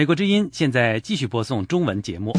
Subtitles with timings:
[0.00, 2.34] 美国之音现在继续播送中文节目。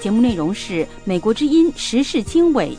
[0.00, 2.74] 节目内容是美国之音时事经纬。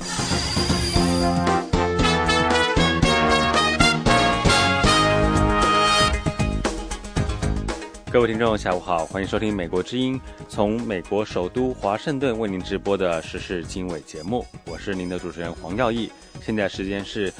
[8.12, 10.20] 各位听众，下午好，欢迎收听美国之音
[10.50, 16.12] 从美国首都华盛顿为您直播的时事经纬节目，我是您的主持人黄耀义。
[16.44, 17.32] 现在时间是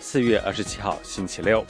[0.00, 1.64] 四月二十七号星期六。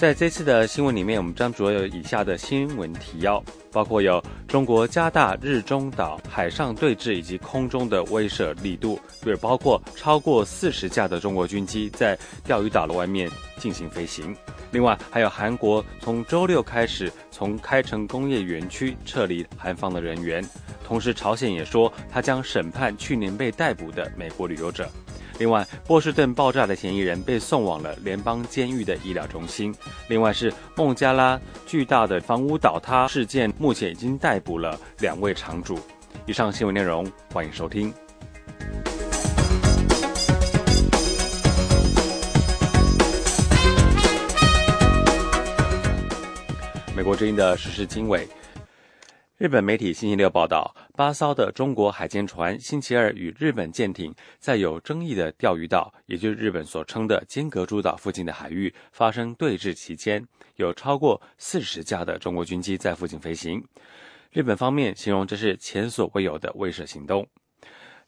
[0.00, 4.18] 在这次的新闻里面，我们将主要有以下的新闻提要，包括有
[4.48, 14.34] 中国加大日中岛海上对峙以及空中的威慑力度，也包括超过四十架的中国军机在钓鱼岛的外面进行飞行。
[14.70, 20.42] 另外，还有韩国从周六开始从开城工业园区撤离韩方的人员，
[20.82, 24.88] 同时朝鲜也说他将审判去年被逮捕的美国旅游者。
[25.40, 29.74] 另外，波士顿爆炸的嫌疑人被送往了联邦监狱的医疗中心。
[30.08, 35.78] 另外是孟加拉巨大的房屋倒塌事件，目前已经逮捕了两位场主。
[36.26, 37.90] 以上新闻内容，欢迎收听。
[46.94, 48.28] 美国之音的时事经纬。
[49.40, 60.22] 日本媒体星期六报道，巴骚的中国海监船星期二与日本舰艇在有争议的钓鱼岛，也就是日本所称的尖阁诸岛附近的海域发生对峙期间，
[60.56, 63.64] 有超过四十架的中国军机在附近飞行。
[64.30, 67.26] 日本方面形容这是前所未有的威慑行动。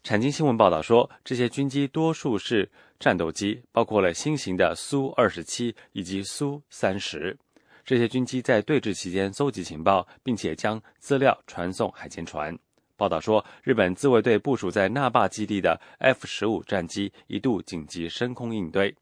[0.02, 7.38] 产经新闻报道说，这些军机多数是战斗机，包括了新型的苏二十七以及苏三十。
[7.84, 12.56] 这些军机在对峙期间搜集情报，并且将资料传送海监船。
[12.96, 18.94] 报道说，日本自卫队部署在那霸基地的 F 十五战机一度紧急升空应对。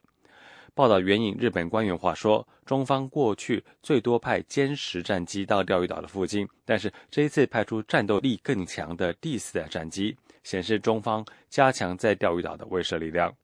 [0.72, 13.34] 报道援引日本官员话说，中方过去最多派歼十战机到钓鱼岛的附近，但是这一次派出战斗力更强的第四代战机，显示中方加强在钓鱼岛的威慑力量。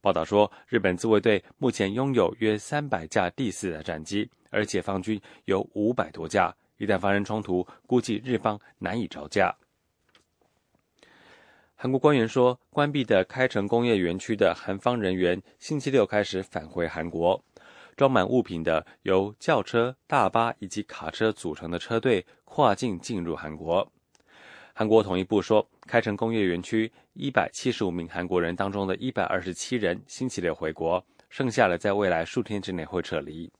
[0.00, 4.28] 报道说，日本自卫队目前拥有约三百架第四代战机。
[4.52, 9.56] 而解放军有五百多架，一旦发生冲突，估计日方难以招架。
[11.74, 17.42] 韩国官员说，关闭的开城工业园区的韩方人员星期六开始返回韩国，
[17.96, 23.90] 装满物品的由轿车、大巴以及卡车组成的车队跨境进入韩国。
[24.74, 33.50] 韩国统一部说，开城工业园区一百七十五名韩国人当中的一百二十七人星期六回国，剩下的在未来数天之内会撤离。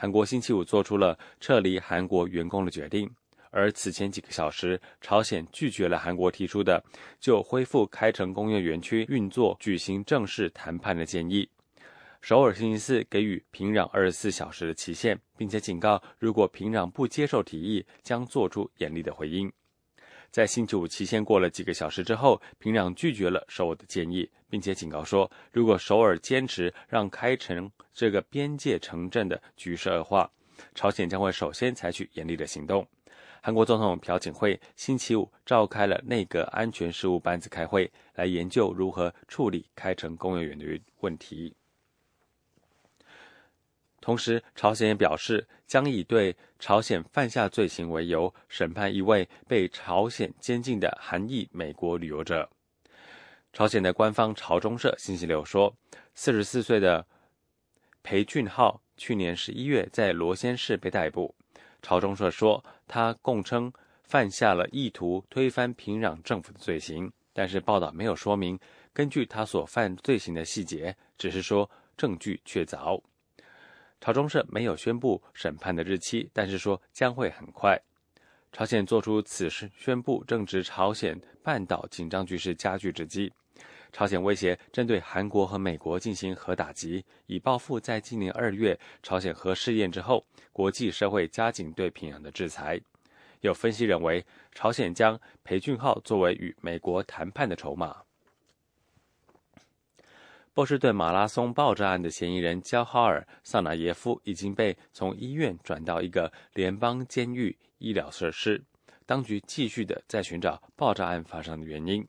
[0.00, 3.10] 韩国星期五做出了撤离韩国员工的决定，
[3.50, 6.80] 而此前几个小时，朝鲜拒绝了韩国提出的
[7.18, 11.48] 就恢复开城工业园区运作举行正式谈判的建议。
[12.20, 19.52] 首尔星期四给予平壤二十四小时的期限，并且警告，如果平壤不接受提议，将做出严厉的回应。
[20.30, 30.30] 在星期五期限过了几个小时之后，平壤拒绝了首尔的建议，并且警告说，如果首尔坚持让开城这个边界城镇的局势恶化，
[30.74, 32.86] 朝鲜将会首先采取严厉的行动。
[33.40, 40.66] 韩国总统朴槿惠星期五召开了内阁安全事务班子开会，来研究如何处理开城工业园的
[41.00, 41.54] 问题。
[44.08, 52.48] 同时，朝鲜也表示将以对朝鲜犯下罪行为由，审判一位被朝鲜监禁的韩裔美国旅游者。
[53.52, 55.76] 朝鲜的官方朝中社星期六说，
[56.14, 57.06] 四十四岁的
[58.02, 61.34] 裴俊浩去年十一月在罗先市被逮捕。
[61.82, 63.70] 朝中社说，他供称
[64.04, 68.58] 犯下了意图推翻平壤政府的罪行，但是报道没有说明
[68.94, 72.98] 根据他所犯罪行的细节，只是说证据确凿。
[74.00, 77.80] 朝中社没有宣布审判的日期，但是说将会很快。
[78.52, 83.32] 朝鲜做出此事宣布，正值朝鲜半岛紧张局势加剧之际。
[83.92, 92.80] 朝鲜威胁针对韩国和美国进行核打击，以报复在今年二月朝鲜核试验之后，国际社会加紧对平壤的制裁。
[93.40, 98.02] 有分析认为，朝鲜将裴俊浩作为与美国谈判的筹码。
[100.58, 108.60] 波士顿马拉松爆炸案的嫌疑人焦哈尔·萨纳耶夫已经被从医院转到一个联邦监狱医疗设施。
[109.06, 112.04] 当局继续的在寻找爆炸案发生的原因。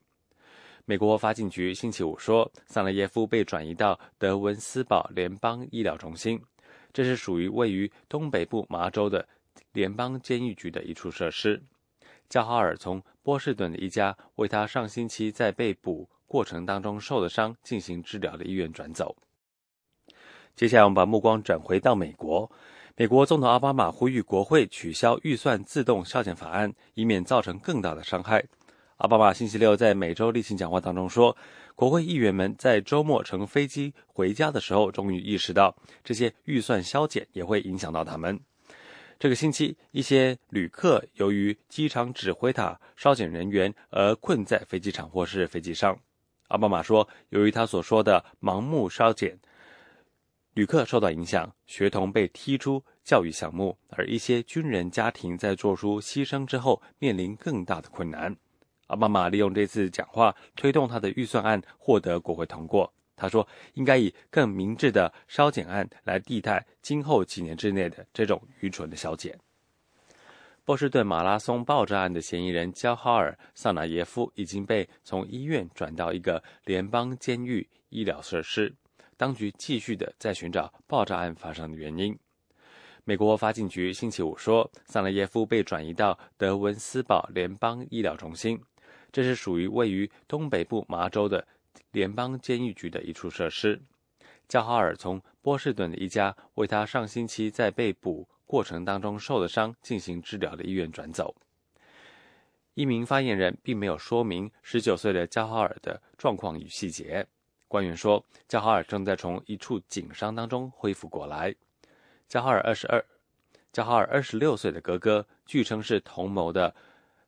[0.84, 6.42] 美国法警局星期五说，萨纳耶夫被转移到德文斯堡联邦医疗中心，
[6.92, 9.28] 这是属于位于东北部麻州的
[9.74, 11.62] 联邦监狱局的一处设施。
[12.28, 16.10] 焦哈尔从波士顿的一家为他上星期在被捕。
[16.30, 19.16] 过程当中受的伤进行治疗的医院转走。
[20.54, 22.48] 接下来，我们把目光转回到美国。
[22.96, 28.44] 美国总统奥巴马呼吁国会取消预算自动削减法案，以免造成更大的伤害。
[28.98, 31.36] 奥巴马星期六在每周例行讲话当中说，
[31.74, 35.74] 国会议员们在周末乘飞机回家的时候，终于意识到
[36.04, 38.38] 这些预算削减也会影响到他们。
[39.18, 45.98] 这个星期，一些旅客由于机场指挥塔烧减人员而困在飞机场或是飞机上。
[46.50, 49.38] 奥巴马说，由于他所说的盲目烧减。
[50.54, 58.36] 旅客受到影响，学童被踢出教育项目，而一些军人家庭在做出牺牲之后面临更大的困难。
[58.88, 62.92] 奥巴马利用这次讲话推动他的预算案获得国会通过。
[63.14, 69.38] 他说，应该以更明智的削减案来替代今后几年之内的这种愚蠢的削减。
[70.70, 78.72] 波士顿马拉松爆炸案的嫌疑人焦哈尔·萨纳耶夫已经被从医院转到一个联邦监狱医疗设施。
[79.16, 82.16] 当局继续的在寻找爆炸案发生的原因。
[83.02, 88.56] 美国法警局星期五说，萨拉耶夫被转移到德文斯堡联邦医疗中心，
[89.10, 91.44] 这是属于位于东北部麻州的
[91.90, 93.82] 联邦监狱局的一处设施。
[94.46, 101.32] 加哈尔从波士顿的一家为他上星期在被捕过程当中受的伤进行治疗的医院转走。
[102.74, 107.24] 一名发言人并没有说明十九岁的加哈尔的状况与细节。
[107.68, 111.54] 官员说，加哈尔正在从一处颈伤当中恢复过来。
[112.26, 113.04] 加哈尔二十二，
[113.72, 116.74] 加哈尔二十六岁的哥哥，据称是同谋的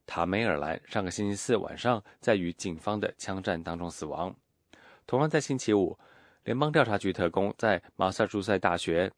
[0.05, 4.35] 塔梅尔兰，上个星期四晚上在与警方的枪战当中死亡。
[5.07, 5.97] 同样在星期五，
[6.43, 9.13] 联邦调查局特工在马萨诸塞大学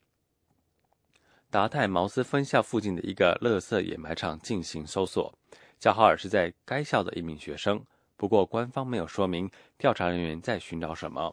[1.54, 5.32] 达泰茅斯分校附近的一个垃圾掩埋场进行搜索。
[5.78, 7.80] 加哈尔是在该校的一名学生。
[8.16, 9.48] 不过，官方没有说明
[9.78, 11.32] 调查人员在寻找什么。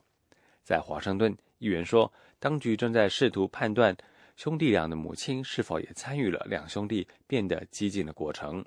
[0.61, 3.97] 在华盛顿，议员说，当局正在试图判断
[4.35, 8.63] 兄弟俩的母亲是否也参与了两兄弟变得激进的过程。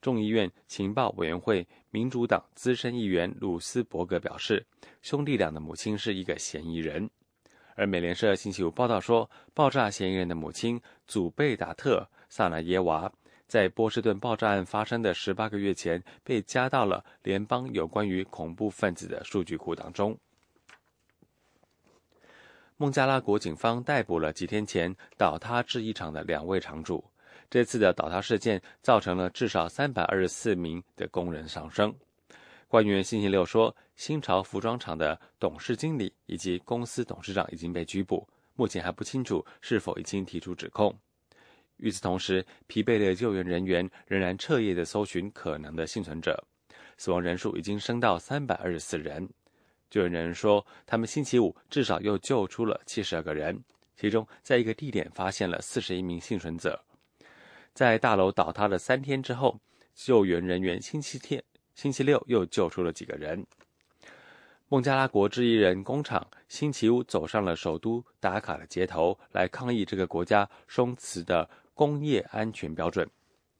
[0.00, 4.64] 众议院情报委员会民主党资深议员鲁斯伯格表示，
[5.02, 7.10] 兄弟俩的母亲是一个嫌疑人。
[7.74, 13.12] 而美联社星期五报道说，爆炸嫌疑人的母亲祖贝达特·萨纳耶娃。
[13.46, 20.16] 在波士顿爆炸案发生的十八个月前，被加到了联邦有关于恐怖分子的数据库当中。
[22.76, 27.04] 孟加拉国警方逮捕了几天前倒塌制衣厂的两位厂主。
[27.50, 31.94] 这次的倒塌事件造成了至少三百二十四名的工人丧生。
[32.74, 38.26] 官员星期六说，新潮服装厂的董事经理以及公司董事长已经被拘捕，
[38.56, 40.92] 目前还不清楚是否已经提出指控。
[41.76, 46.44] 与此同时，疲惫的救援人员仍然彻夜的搜寻可能的幸存者，
[46.98, 49.30] 死亡人数已经升到三百二十四人。
[49.88, 53.62] 救援人员说，他们星期五至少又救出了七十二个人，
[53.96, 56.84] 其中在一个地点发现了四十一名幸存者。
[57.72, 59.60] 在大楼倒塌的三天之后，
[59.94, 61.40] 救援人员星期天、
[61.74, 63.46] 星期六又救出了几个人。
[64.68, 71.48] 孟加拉国制衣人工厂星期五走上了首都达卡的街头，来抗议这个国家松弛的。
[71.76, 73.10] 工业安全标准，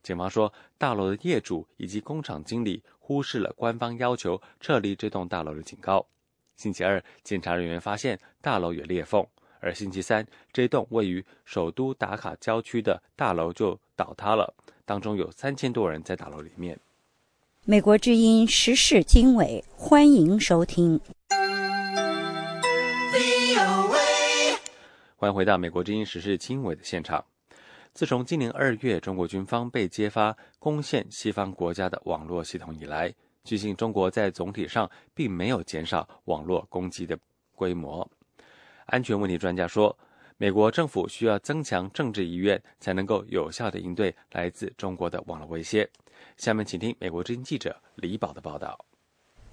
[0.00, 6.06] 警方说，大楼的业主以及工厂经理忽视了官方要求撤离这栋大楼的警告。
[6.54, 9.26] 星期二，检查人员发现大楼有裂缝，
[9.58, 14.54] 而星期三，这栋位于首都达卡郊区的大楼就倒塌了，
[14.84, 16.78] 当中有三千多人在大楼里面。
[17.66, 21.00] 美国之音时事经纬，欢迎收听。
[25.16, 27.24] 欢迎回到美国之音时事经纬的现场。
[27.94, 33.10] 自从今年二月中国军方被揭发攻陷西方国家的网络系统以来，
[33.44, 37.18] 据信中国在总体上并没有减少网络攻击的
[37.54, 38.06] 规模。
[38.84, 39.96] 安全问题专家说，
[40.36, 45.88] 美国政府需要增强政治意愿，才能够有效的应对来自中国的网络威胁。
[46.36, 48.78] 下面请听美国之音记者李宝的报道。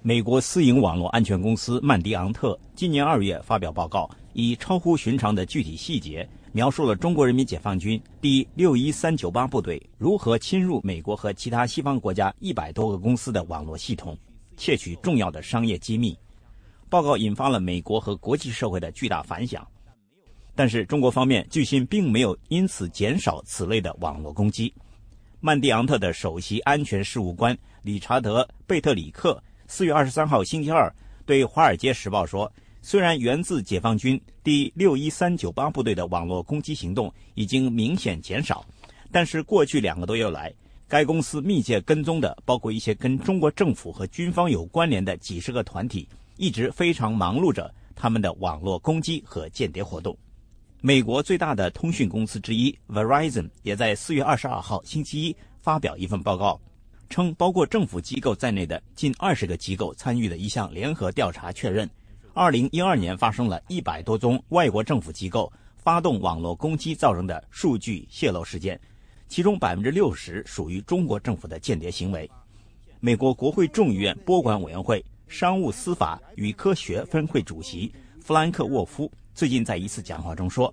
[0.00, 6.28] 美国私营网络安全公司曼迪昂特今年二月发表报告，以超乎寻常的具体细节。
[6.54, 14.14] 描述了中国人民解放军第六一三九八部队如何侵入美国和其他西方国家一百多个公司的网络系统，
[14.54, 16.14] 窃取重要的商业机密。
[16.90, 19.66] 报告引发了美国和国际社会的巨大反响。
[20.54, 24.74] 但是，中国方面据信并没有因此减少此类的网络攻击。
[25.44, 30.94] 曼蒂昂特的首席安全事务官理查德·贝特里克四月二十三号星期二
[31.26, 32.50] 对《华尔街时报》说。
[32.80, 38.64] 虽然源自解放军第六一三九八部队的网络攻击行动已经明显减少，
[39.10, 40.52] 但是过去两个多月来，
[40.88, 50.16] 该公司密切跟踪的包括一些跟中国政府和军方有关联的几十个团体，一直非常忙碌着他们的网络攻击和间谍活动。
[50.84, 56.60] 美国最大的通讯公司之一 Verizon 也在四月二十二号星期一发表一份报告，
[57.08, 61.88] 称包括政府机构在内的近二十个机构参与的一项联合调查确认，
[62.34, 68.80] 二零一二年发生了一百多宗外国政府机构发动网络攻击造成的数据泄露事件，
[69.28, 72.28] 其中百分之六十属于中国政府的间谍行为。
[72.98, 79.08] 美国国会众议院拨管委员会商务、司法与科学分会主席弗兰克沃夫。
[79.34, 80.72] 最近在一次讲话中说，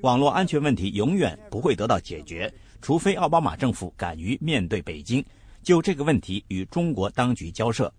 [0.00, 5.24] 网络安全问题永远不会得到解决，除非奥巴马政府敢于面对北京，
[5.62, 7.92] 就这个问题与中国当局交涉。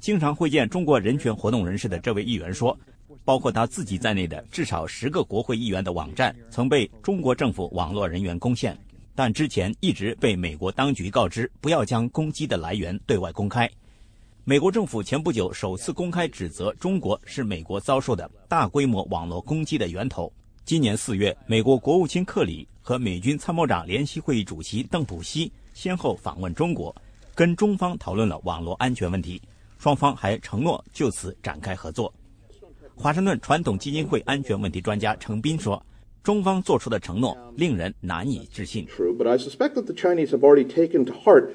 [0.00, 2.76] 经常会见中国人权活动人士的这位议员说，
[3.24, 8.76] 包括他自己在内的至少十个国会议员的网站曾被中国政府网络人员攻陷，
[9.14, 13.70] 但之前一直被美国当局告知不要将攻击的来源对外公开。
[14.44, 20.32] 美国政府前不久首次公开指责中国是美国遭受的大规模网络攻击的源头。
[20.64, 26.92] 今年四月，美国国务卿克里和美军参谋长联席会议主席邓普西先后访问中国，
[27.36, 29.40] 跟中方讨论了网络安全问题。
[29.78, 32.12] 双方还承诺就此展开合作。
[32.96, 35.80] 华盛顿传统基金会安全问题专家程斌说
[36.20, 41.50] ：“中方做出的承诺令人难以置信。” True, but I suspect that the Chinese have already taken to heart.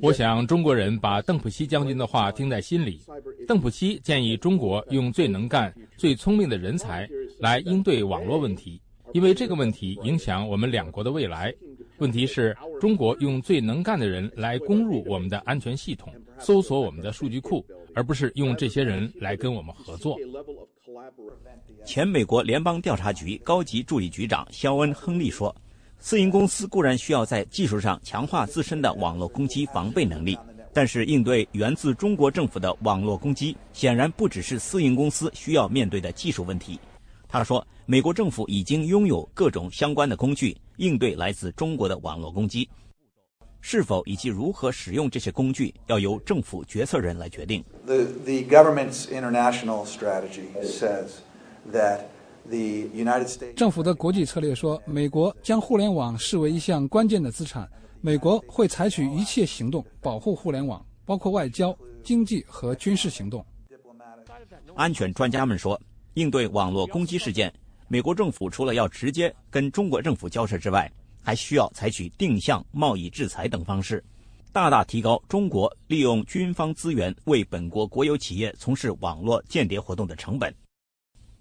[0.00, 3.00] 我想中国人把邓普西将军的话听在心里。
[3.48, 7.08] 邓普西建议中国用最能干、最聪明的人才
[7.40, 8.80] 来应对网络问题，
[9.12, 11.52] 因为这个问题影响我们两国的未来。
[11.98, 20.16] 问题是，中国用最能干的人来攻入我们的安全系统，搜索我们的数据库，而不是用这些人来跟我们合作。
[21.84, 25.52] 前美国联邦调查局高级助理局长肖恩·亨利说。
[26.00, 30.38] 私营公司固然需要在技术上强化自身的网络攻击防备能力，
[30.72, 36.78] 但是应对源自中国政府的网络攻击，显然不只是私营公司需要面对的技术问题。
[37.28, 42.66] 他说，美国政府已经拥有各种相关的工具应对来自中国的网络攻击，
[43.60, 47.62] 是否以及如何使用这些工具，要由政府决策人来决定。
[47.84, 51.08] The the government's international strategy says
[51.72, 52.02] that.
[53.54, 57.68] 政府的国际策略说，美国将互联网视为一项关键的资产，
[58.00, 63.44] 美国会采取一切行动保护互联网，包括外交、经济和军事行动。
[64.74, 65.78] 安全专家们说，
[66.14, 67.52] 应对网络攻击事件，
[67.88, 70.90] 美国政府除了要直接跟中国政府交涉之外，
[71.22, 74.02] 还需要采取定向贸易制裁等方式，
[74.52, 80.54] 大大提高中国利用军方资源为本国国有企业从事网络间谍活动的成本。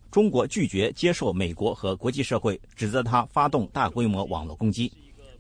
[0.09, 4.91] 中国拒绝接受美国和国际社会指责他发动大规模网络攻击，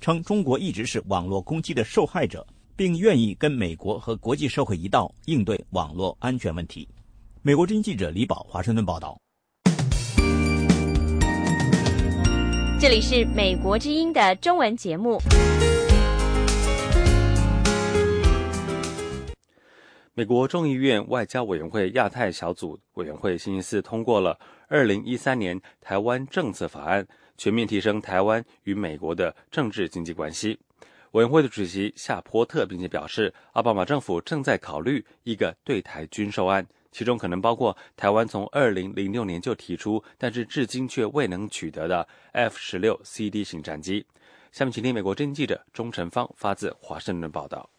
[0.01, 2.45] 称中国一直是网络攻击的受害者，
[2.75, 6.87] 并愿意跟美国和国际社会一道应对网络安全问题。
[7.41, 9.17] 美国之音记者李宝华盛顿报道。
[12.79, 15.19] 这里是美国之音的中文节目。
[20.17, 24.39] 美国众议院外交委员会亚太小组委员会星期四通过了。
[24.67, 27.07] 二零一三年台湾政策法案
[27.37, 30.57] 全面提升台湾与美国的政治经济关系。
[31.11, 44.03] 委员会的主席夏波特并且表示，奥巴马政府正在考虑一个对台军售案，其中可能包括台湾从二零零六年就提出，但是至今却未能取得的 F 十六 CD 型战机。
[44.51, 47.69] 下面请听美国侦记者钟成芳发自华盛顿报道。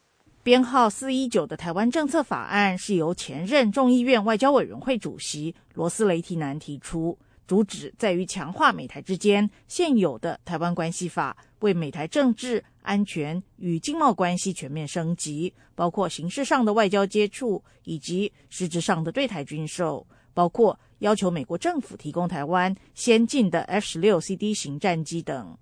[0.42, 25.58] 编号四一九的台湾政策法案是由前任众议院外交委员会主席罗斯雷提南提出，主旨在于强化美台之间现有的台湾关系法，为美台政治、安全与经贸关系全面升级，包括形式上的外交接触以及实质上的对台军售，包括要求美国政府提供台湾先进的 F 十六 CD 型战机等。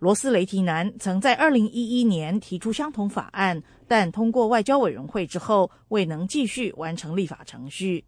[0.00, 8.02] 罗斯雷提南曾在二零一一年提出相同法案，但通过外交委员会之后未能继续完成立法程序。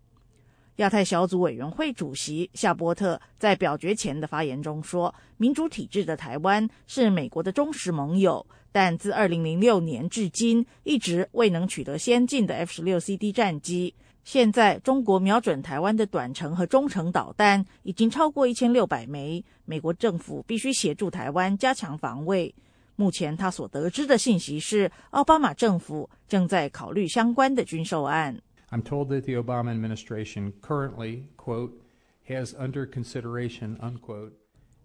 [0.77, 13.95] 亚太小组委员会主席夏波特在表决前的发言中说：“民主体制的台湾是美国的忠实盟友，但自二零零六年至今一直未能取得先进的 F 十六 CD 战机。”
[14.25, 19.45] 现在，中国瞄准台湾的短程和中程导弹已经超过一千六百枚。
[19.73, 22.55] 美国政府必须协助台湾加强防卫。
[22.95, 28.39] 目前，他所得知的信息是，奥巴马政府正在考虑相关的军售案。
[28.71, 31.71] I'm told that the Obama administration currently quote
[32.29, 34.33] has under consideration unquote。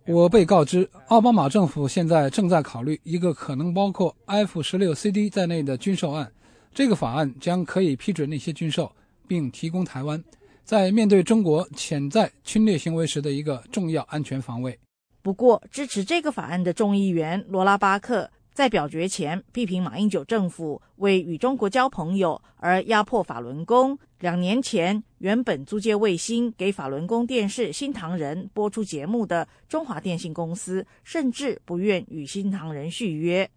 [0.06, 6.32] 我被告知，奥巴马政府现在正在考虑一个可能包括 F 十六 CD 在内的军售案。
[6.74, 8.90] 这个法案将可以批准那些军售。
[9.28, 10.24] 并提供台湾，
[10.68, 14.78] 在面对中国潜在侵略行为时的一个重要安全防卫。
[15.22, 23.98] 不过，支持这个法案的众议员罗拉巴克在表决前批评马英九政府为与中国交朋友而压迫法轮功。
[24.20, 33.50] 两年前，原本租借卫星给法轮功电视《新唐人》播出节目的中华电信公司，甚至不愿与新唐人续约。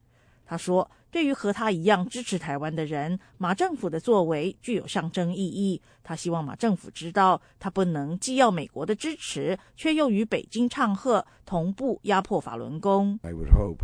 [0.47, 5.81] 他说：“对于和他一样支持台湾的人，马政府的作为具有象征意义。
[6.03, 13.79] 他希望马政府知道，他不能既要美国的支持，却又与北京唱和，同步压迫法轮功。” I would hope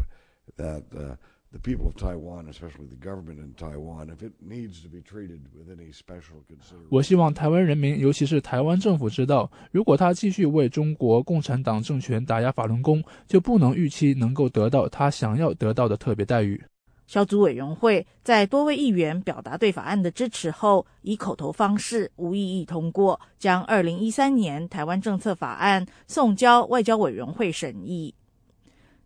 [0.57, 4.99] that the people of Taiwan, especially the government in Taiwan, if it needs to be
[4.99, 6.89] treated with any special consideration.
[6.91, 16.63] 我希望台湾人民，尤其是台湾政府知道，如果他继续为中国共产党政权打压法轮功，就不能预期能够得到他想要得到的特别待遇。
[17.07, 28.15] 小组委员会在多位议员表达对法案的支持后，以口头方式无异议通过，将二零一三年台湾政策法案送交外交委员会审议。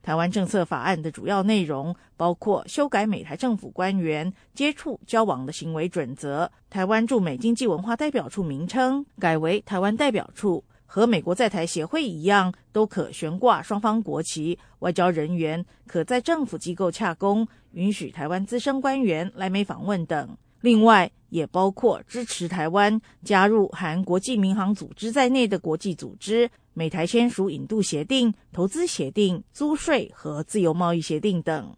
[0.02, 14.58] 台湾政策法案的主要内容包括修改美台政府官员接触交往的行为准则，台湾驻美经济文化代表处名称改为台湾代表处，和美国在台协会一样，都可悬挂双方国旗。
[14.80, 20.36] 外交人员可在政府机构洽公，允许台湾资深官员来美访问等。
[20.62, 26.50] 另外，也包括支持台湾加入含国际民航组织在内的国际组织。
[26.74, 31.72] 美台签署引渡协定、投资协定、租税和自由贸易协定等。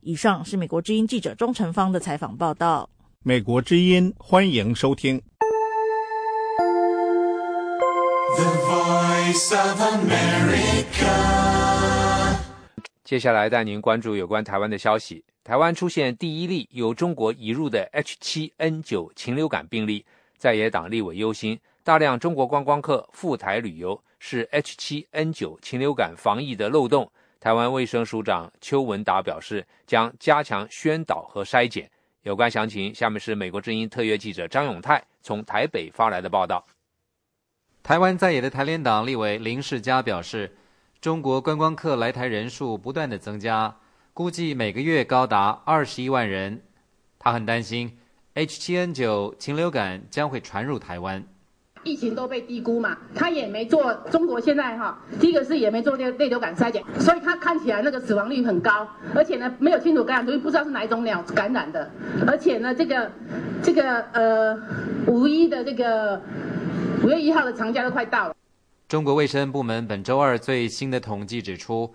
[0.00, 2.88] 以上是美国之音记者钟成芳的采访报道。
[3.22, 5.20] 美国之音欢迎收听。
[13.04, 15.24] 接下来带您关注有关台湾的消息。
[15.42, 20.04] 台湾出现第一例由中国移入的 H7N9 禽流感病例，
[20.36, 24.02] 在野党立委忧心，大量中国观光客赴台旅游。
[24.18, 27.10] 是 H7N9 禽流感防疫的漏洞。
[27.38, 31.90] 台湾卫生署长邱文达表示，将加强宣导和筛检。
[32.22, 36.64] 有关详情，下面是美国之音特约记者张永泰从台北发来的报道。
[37.84, 40.50] 台湾在野的台联党立委林世嘉表示，
[41.02, 43.76] 中国观光客来台人数不断的增加，
[44.14, 46.62] 估计每个月高达二十一万人。
[47.18, 47.94] 他很担心
[48.36, 51.22] H7N9 禽流感将会传入台湾。
[51.82, 53.92] 疫情都被低估嘛，他也没做。
[54.10, 61.90] 中国现在哈，第一个是也没做类类流感筛检，所以他看起来那个死亡率很高，而且呢没有清楚感染，所以不知道是哪一种鸟感染的。
[62.26, 63.12] 而且呢，这个
[63.62, 64.58] 这个呃
[65.06, 66.18] 五一的这个
[67.04, 68.34] 五月一号的长假都快到了。
[68.88, 71.94] 中国卫生部门本周二最新的统计指出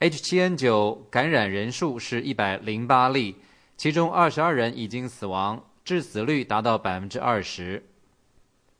[0.00, 3.36] ，H7N9 感染人数是一百零八例，
[3.76, 7.84] 其中二十二人已经死亡，致死率达到百分之二十。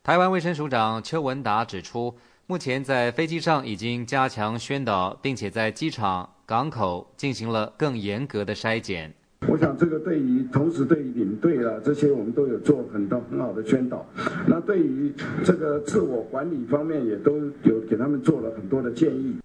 [0.03, 9.13] 台湾卫生署长邱文达指出，目前在飞机上已经加强宣导，并且在机场、港口进行了更严格的筛检。
[9.47, 14.05] 我想，这个对于同时对于领队啊这些，我们都有做很多很好的宣导。
[14.47, 15.13] 那对于
[15.45, 19.37] 这个自我管理方面，也都有给他们做了很多的建议。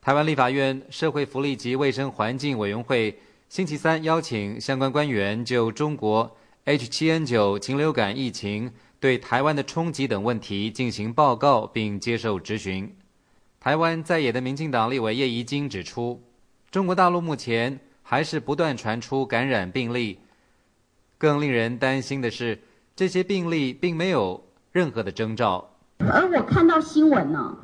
[0.00, 8.70] 台湾立法院社会福利及卫生环境委员会星期三邀请相关官员就中国 H7N9 禽流感疫情。
[9.00, 12.94] 对台湾的冲击等问题进行报告并接受质询。
[13.58, 16.20] 台湾在野的民进党立委叶宜津指出，
[16.70, 20.18] 中国大陆目前还是不断传出感染病例。
[21.16, 22.58] 更令人担心的是，
[22.96, 24.42] 这些病例并没有
[24.72, 25.70] 任何的征兆。
[26.00, 27.56] 而我看到新闻呢，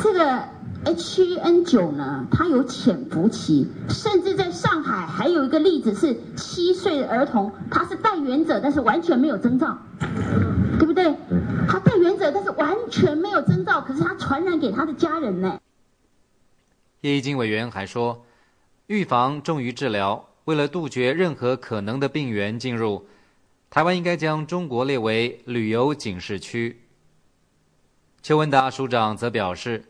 [0.00, 0.44] 这个。
[0.84, 9.76] H7N9 呢，它有潜伏期，甚至在上海还有一个例子是七岁的儿童，他是带源者，但是完全没有征兆，
[10.78, 11.12] 对不对？
[11.66, 15.58] 他带源者，但是完全没有征兆，可是他传染给他的家人呢。
[17.00, 18.24] 叶一金委员还说，
[18.86, 23.08] 预防重于治疗，为了杜绝任何可能的病源进入，
[23.68, 26.82] 台湾应该将中国列为旅游警示区。
[28.22, 29.86] 邱文达署长则表示。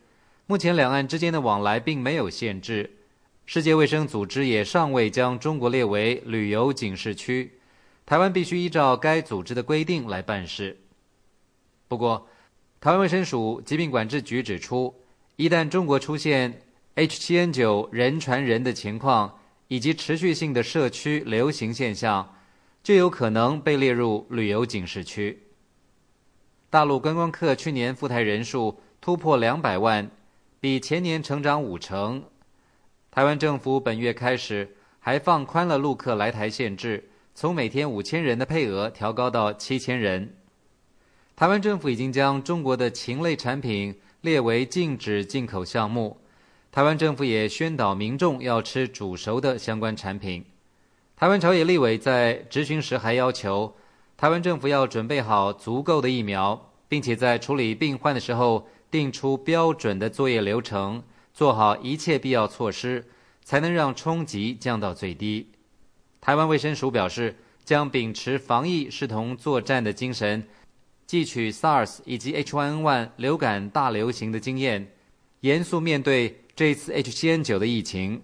[0.49, 2.99] 目前两岸之间的往来并没有限制，
[3.47, 7.59] 世界卫生组织也尚未将中国列为旅游警示区，
[8.07, 10.79] 台湾必须依照该组织的规定来办事。
[11.89, 12.29] 不过，
[12.81, 14.95] 台湾卫生署疾病管制局指出，
[15.35, 16.63] 一旦中国出现
[16.97, 22.35] H7N9 人传人的情况，以及持续性的社区流行现象，
[22.83, 25.39] 就有可能被列入旅游警示区。
[26.69, 30.11] 大陆观光客去年赴台人数突破两百万。
[30.59, 32.25] 比前年成长五成。
[33.11, 40.35] 台湾政府本月开始还放宽了陆客来台限制，从每天五千人的配额调高到七千人。
[41.37, 46.19] 台湾政府已经将中国的禽类产品列为禁止进口项目。
[46.77, 50.45] 台湾政府也宣导民众要吃煮熟的相关产品。
[51.17, 53.75] 台湾朝野立委在质询时还要求，
[54.15, 63.07] 台湾政府要准备好足够的疫苗，并且在处理病患的时候定出标准的作业流程，做好一切必要措施，
[63.43, 65.49] 才能让冲击降到最低。
[66.21, 70.47] 台湾卫生署表示，将秉持防疫视同作战的精神。
[71.09, 74.93] 汲取 SARS 以及 H1N1 流感大流行的经验，
[75.41, 78.23] 严肃面对这次 H7N9 的疫情。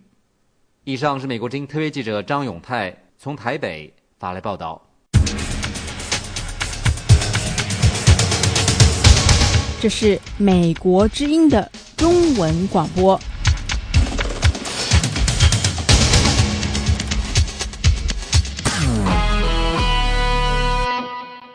[0.84, 4.80] 以上是美国之音特约记者张永泰从台北发来报道。
[9.82, 13.20] 这是美国之音的中文广播。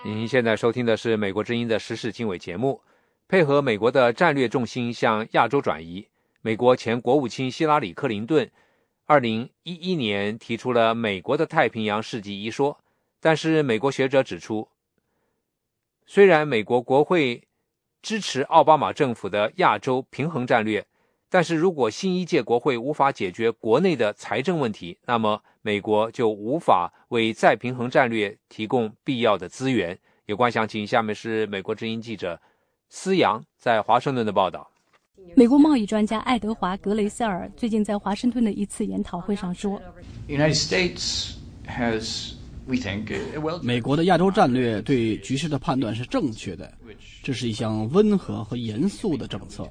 [0.05, 2.79] 您现在收听的是美国之音的时事经纬节目。
[3.29, 6.07] 配合美国的战略重心向亚洲转移，
[6.47, 8.49] 美国前国务卿希拉里·克林顿
[9.05, 12.79] 二零一一年提出了“美国的太平洋世纪”一说。
[13.19, 14.69] 但是，美国学者指出，
[16.05, 17.45] 虽然美国国会
[18.01, 20.87] 支持奥巴马政府的亚洲平衡战略，
[21.27, 29.99] 但是如果新一届国会无法解决国内的财政问题，那么美国就无法为再平衡战略提供必要的资源。
[30.27, 32.39] 有关详情，下面是美国之音记者
[32.87, 34.71] 思阳在华盛顿的报道。
[35.35, 39.81] 美国贸易专家爱德华·格雷塞尔最近在华盛顿的一次研讨会上说
[43.61, 46.71] ：“美国的亚洲战略对局势的判断是正确的，
[47.23, 49.67] 这是一项温和和严肃的政策，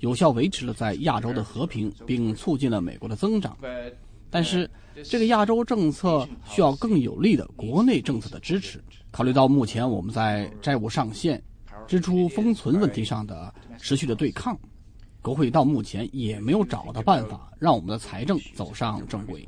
[0.00, 3.56] 有效维持了在亚洲的和平，并促进了美国的增长。
[4.28, 4.68] 但是，
[5.04, 11.42] 这个亚洲政策需要更有力的国内政策的支持。”考虑到目前我们在债务上限、
[11.88, 14.56] 支出封存问题上的持续的对抗，
[15.22, 19.46] 国会到目前也没有找到办法让我们的财政走上正轨。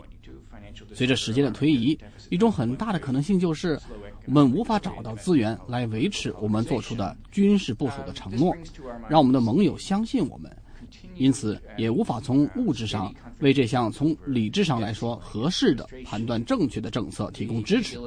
[0.95, 1.99] 随着时间的推移，
[2.31, 3.79] 一种很大的可能性就是
[4.27, 8.55] 我们无法找到资源来维持我们做出的军事部署的承诺，
[9.09, 10.51] 让我们的盟友相信我们，
[11.17, 17.99] 因此也无法从物质上为这项从理智上来说合适的、判断正确的政策提供支持。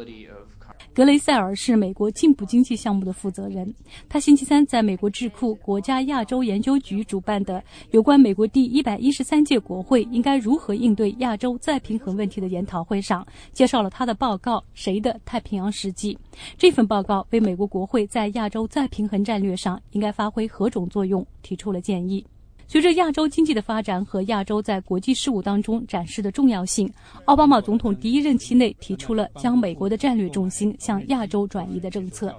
[0.96, 3.76] 格雷塞尔是美国进步经济项目的负责人。
[4.08, 16.16] 他星期三在美国智库国家亚洲研究局主办的有关美国第一百一十三届国会应该如何应对亚洲再平衡问题的研讨会上，介绍了他的报告《谁的太平洋世纪》。
[16.58, 22.26] 这份报告为美国国会在亚洲再平衡战略上应该发挥何种作用提出了建议。
[22.68, 26.92] 随着亚洲经济的发展和亚洲在国际事务当中展示的重要性，
[27.26, 32.36] 奥巴马总统第一任期内提出了将美国的战略重心向亚洲转移的政策。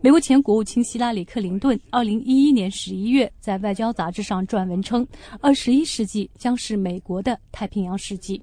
[0.00, 5.06] 美国前国务卿希拉里·克林顿二零一一年十一月在《外交》杂志上撰文称
[5.40, 8.40] ：“二十一世纪将是美国的太平洋世纪。”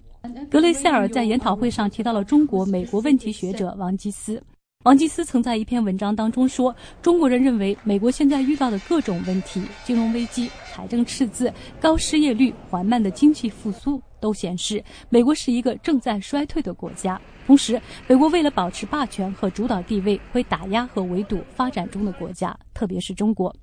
[0.50, 4.42] 格雷塞尔在研讨会上提到了中国美国问题学者王基思。
[4.84, 17.20] 王基斯曾在一篇文章当中说：“中国人认为美国现在遇到的各种问题——金融危机、财政赤字、高失业率、缓慢的经济复苏，都显示美国是一个正在衰退的国家。
[17.46, 23.54] 同时，美国为了保持霸权和主导地位，会打压和围堵发展中的国家，特别是中国。”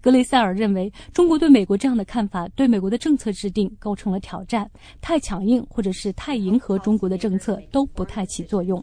[0.00, 4.70] 格雷塞尔认为，中国对美国这样的看法对美国的政策制定构成了挑战。
[5.00, 8.82] 太强硬或者是太迎合中国的政策都不太起作用。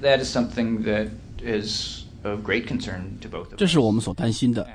[0.00, 1.08] That is something that
[1.42, 4.68] is a great concern to both 这是我们所担心的，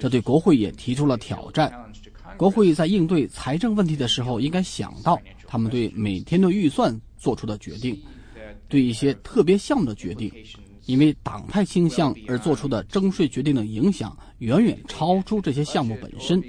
[0.00, 1.72] 这对国会也提出了挑战。
[2.36, 8.00] 国会在应对财政问题的时候，应该想到他们对每天的预算做出的决定，
[8.66, 10.32] 对一些特别项目的决定，
[10.86, 16.42] 因为党派倾向而做出的征税决定的影响远远超出这些项目本身。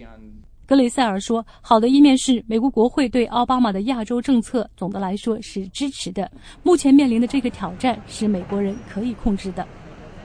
[0.71, 6.31] 格雷塞尔说：“好的一面是，美国国会对奥巴马的亚洲政策总的来说是支持的。
[6.63, 9.67] 目前面临的这个挑战是美国人可以控制的。”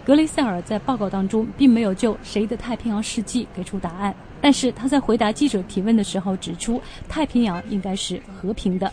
[0.06, 8.92] 格雷塞尔在报告当中并没有就谁的太平洋世纪给出答案，但是他在回答记者提问的时候指出，太平洋应该是和平的。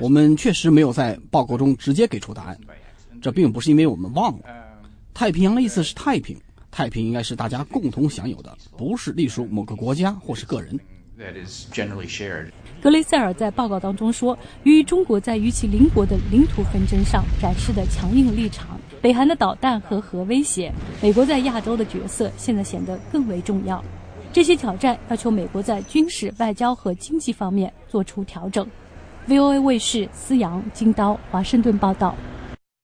[0.00, 2.58] 我们确实没有在报告中直接给出答案，
[3.22, 4.44] 这并不是因为我们忘了。
[5.14, 6.36] 太平洋的意思是太平。
[6.74, 10.76] 太平应该是大家共同享有的，不是隶属某个国家或是个人。
[12.82, 23.80] 格雷塞尔在报告当中说，由于中国在与其邻国的领土纷争上展示的强硬立场，北韩的导弹和核威胁，美国在亚洲的角色现在显得更为重要。
[24.32, 28.66] 这些挑战要求美国在军事、外交和经济方面做出调整。
[29.28, 32.16] VOA 卫视思阳、金刀华盛顿报道。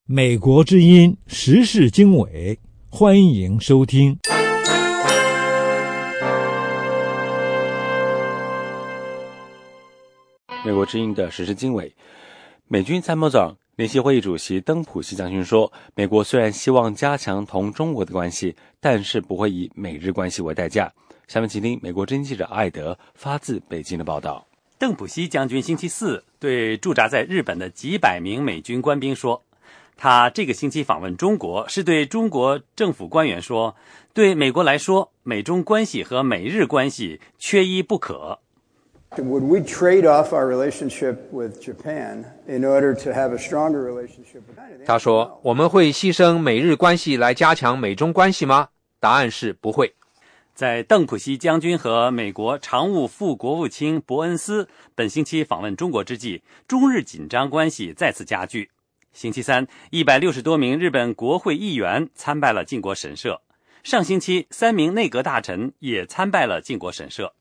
[0.07, 2.57] 美国之音时事经纬，
[2.93, 4.19] 欢迎收听。
[10.65, 11.95] 美国之音的时事经纬，
[12.67, 13.57] 美军参谋长。
[13.77, 20.93] 联席会议主席登普西将军说：“美国虽然希望加强同中国的关系，但是不会以美日关系为代价。”
[21.29, 24.45] 下面请听美国侦记者艾德发自北京的报道。
[24.79, 29.43] 邓普西将军星期四对驻扎在日本的几百名美军官兵说
[30.03, 33.77] ：“他这个星期访问中国，是对中国政府官员说，
[34.15, 38.39] 对美国来说，美中关系和美日关系缺一不可。”
[39.19, 44.41] Would we trade off our relationship with Japan in order to have a stronger relationship
[44.49, 44.87] with?
[44.87, 49.93] 他说：“我们会牺牲美日关系来加强美中关系吗？”答案是不会。
[50.55, 58.71] 在邓普西将军和美国常务副国务卿伯恩斯本星期访问中国之际，中日紧张关系再次加剧。
[59.13, 63.43] 星期三，一百六十多名日本国会议员参拜了靖国神社。
[63.83, 67.35] 上星期，三名内阁大臣也参拜了靖国神社。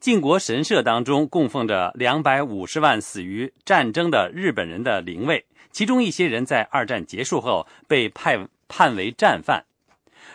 [0.00, 9.66] 靖国神社当中供奉着两百五十万死于战争的日本人的灵位，其中一些人在二战结束后被判判为战犯。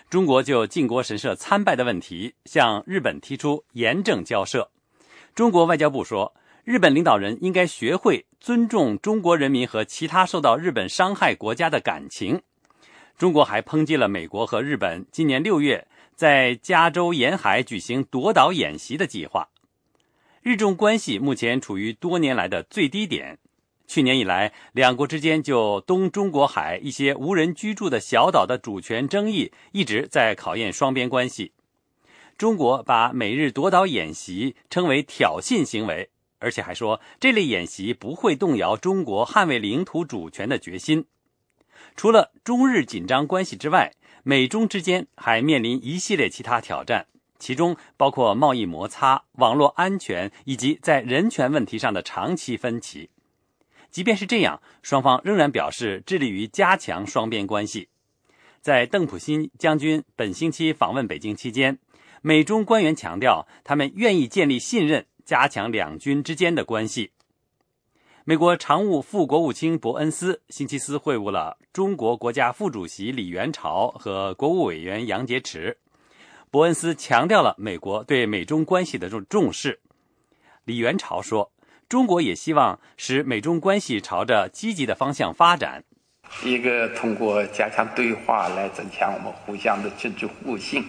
[0.10, 4.72] 中国就靖国神社参拜的问题向日本提出严正交涉。
[5.34, 6.34] 中国外交部说，
[6.66, 12.42] 日本领导人应该学会尊重中国人民和其他受到日本伤害国家的感情。
[13.20, 19.48] 中国还抨击了美国和日本今年六月在加州沿海举行夺岛演习的计划。
[20.42, 23.38] 日中关系目前处于多年来的最低点。
[23.86, 31.52] 去年以来，两国之间就东中国海一些无人居住的小岛的主权争议一直在考验双边关系。
[32.36, 41.06] 中国把美日夺岛演习称为挑衅行为，而且还说这类演习不会动摇中国捍卫领土主权的决心。
[41.96, 43.94] 除了中日紧张关系之外，
[44.24, 47.08] 美中之间还面临一系列其他挑战。
[47.38, 53.10] 其中包括贸易摩擦、网络安全以及在人权问题上的长期分歧。
[53.92, 57.90] 即便是这样，双方仍然表示致力于加强双边关系。
[58.62, 61.78] 在邓普西将军本星期访问北京期间，
[62.22, 67.12] 美中官员强调他们愿意建立信任，加强两军之间的关系。
[68.24, 75.76] 美国常务副国务卿伯恩斯星期四会晤了中国国家副主席李元朝和国务委员杨洁篪。
[76.50, 79.82] 伯恩斯强调了美国对美中关系的重重视。
[80.64, 81.52] 李元朝说
[81.90, 85.84] ：“中国也希望使美中关系朝着积极的方向发展。
[86.44, 90.82] 一个通过加强对话来增强我们互相的政治互信；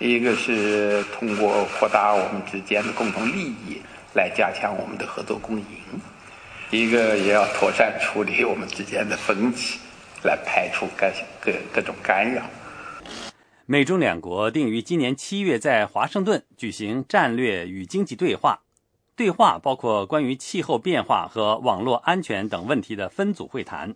[0.00, 3.82] 一个是通过扩大我们之间的共同利益
[4.14, 5.64] 来加强我们的合作共赢；
[6.70, 9.78] 一个也要妥善处理我们之间的分歧，
[10.24, 11.06] 来排除各
[11.38, 12.42] 各各种干扰。”
[13.66, 18.62] 美中两国定于今年七月在华盛顿举行战略与经济对话，
[19.14, 23.94] 对话包括关于气候变化和网络安全等问题的分组会谈。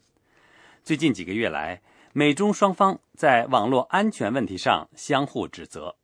[0.84, 1.80] 最近几个月来，
[2.16, 5.96] 美中双方在网络安全问题上相互指责。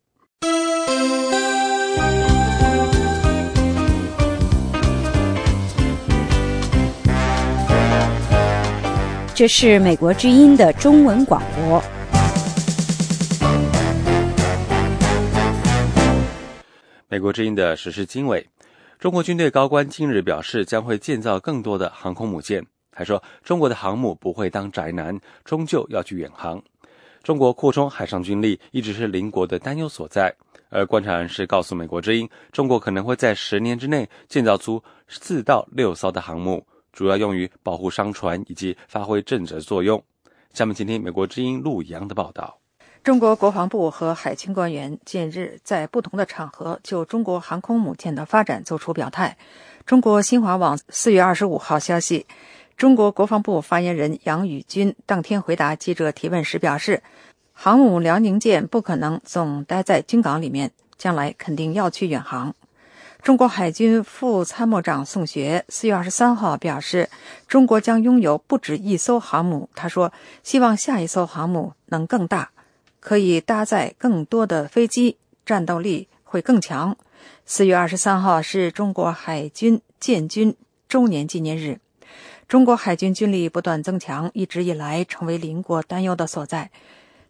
[9.32, 11.80] 这是美国之音的中文广播。
[17.06, 18.44] 美国之音的实时经纬，
[18.98, 22.66] 中国军队高官近日表示将会建造更多的航空母舰，
[23.00, 26.62] 还说中国的航母不会当宅男，终究要去远航。
[27.22, 30.30] 中国扩充海上军力一直是邻国的担忧所在，
[30.68, 40.02] 而观察人士告诉美国之音，中国可能会在十年之内建造出四到六艘的航母，主要用于保护商船以及发挥政治作用。
[40.52, 42.58] 下面请听美国之音陆洋的报道。
[43.02, 49.34] 中国国防部和海军官员近日在不同的场合就中国航空母舰的发展作出表态。
[49.86, 52.26] 中国新华网四月二十五号消息，
[52.80, 57.02] 中国国防部发言人杨宇军当天回答记者提问时表示，
[57.52, 62.54] 航母辽宁舰不可能总待在军港里面，将来肯定要去远航。
[63.20, 67.10] 中国海军副参谋长宋学四月二十三号表示，
[67.46, 69.68] 中国将拥有不止一艘航母。
[69.74, 70.10] 他说，
[70.42, 72.50] 希望下一艘航母能更大。
[72.98, 76.96] 可以搭载更多的飞机，战斗力会更强。
[77.44, 80.56] 四月二十三号是中国海军建军
[80.88, 81.78] 周年纪念日，
[82.50, 86.68] 中国海军军力不断增强，一直以来成为邻国担忧的所在。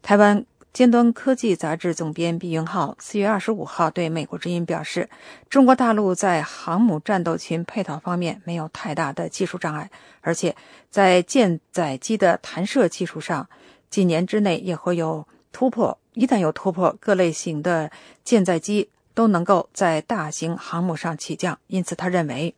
[0.01, 5.11] 台湾尖端科技杂志总编毕云浩四月二十五号对美国之音表示，
[5.51, 9.91] 中国大陆在航母战斗群配套方面没有太大的技术障碍，
[10.23, 10.57] 而且
[10.89, 13.47] 在舰载机的弹射技术上，
[13.91, 15.99] 几年之内也会有突破。
[16.15, 17.91] 一旦有突破，各类型的
[18.25, 21.59] 舰载机都能够在大型航母上起降。
[21.67, 22.55] 因此，他认为，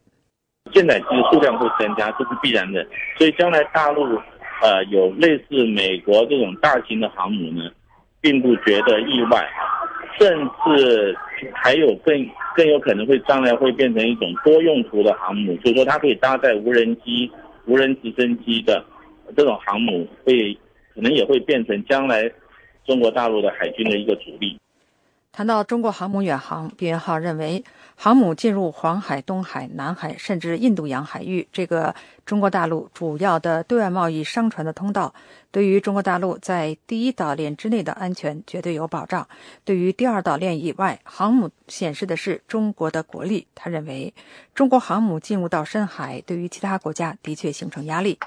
[0.72, 2.84] 舰载机的数量会增加，这是必然的。
[3.16, 4.04] 所以，将来大陆
[4.60, 7.70] 呃有类似美国这种大型的航母呢？
[8.20, 9.44] 并不觉得意外，
[10.16, 11.12] 甚至
[11.52, 12.14] 还有更
[12.54, 17.28] 更有可能会将来会变成一种多用途的航母，就是说它可以搭载无人机、
[17.66, 18.84] 无人直升机的
[19.36, 20.56] 这种航母，会
[20.94, 22.30] 可能也会变成将来
[22.86, 24.56] 中国大陆的海军的一个主力。
[25.32, 27.64] 谈到中国航母远航，毕元浩认为，
[27.96, 31.94] 航母进入黄海、东海、南海，甚至印度洋海域这个
[32.26, 35.14] 中国大陆主要的对外贸易商船的通道，
[35.50, 39.26] 对于中国大陆在第一岛链之内的安全绝对有保障。
[39.64, 43.46] 对于第二岛链以外，航母显示的是中国的国力。
[43.54, 44.12] 他认为，
[44.54, 48.18] 中国航母进入到深海，对于其他国家的确形成压力。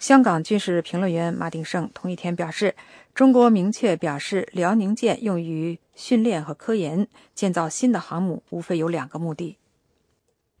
[0.00, 2.74] 香港军事评论员马鼎盛同一天表示，
[3.14, 9.58] 中国明确表示，辽宁舰用于训练和科研，建造新的航母无非有两个目的。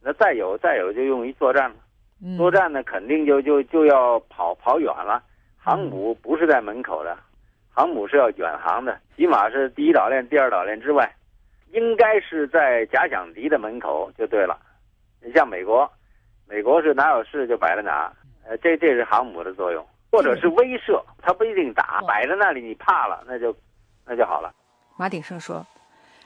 [0.02, 1.76] 那再有再有就用于作战了，
[2.36, 5.22] 作战呢肯定就就就要跑跑远了。
[5.56, 7.18] 航母不是在门口的，
[7.70, 11.10] 航母是要远航的，起码是第一岛链、第二岛链之外，
[11.72, 14.58] 应该是在假想敌的门口就对了。
[15.22, 15.90] 你像美国，
[16.46, 18.12] 美国是哪有事就摆在哪。
[18.46, 23.54] 呃，这这是航母的作用，或者是威慑，它不一定打，摆在那里你怕了，那就
[24.04, 24.52] 那就好了。
[25.00, 25.66] 马鼎盛说，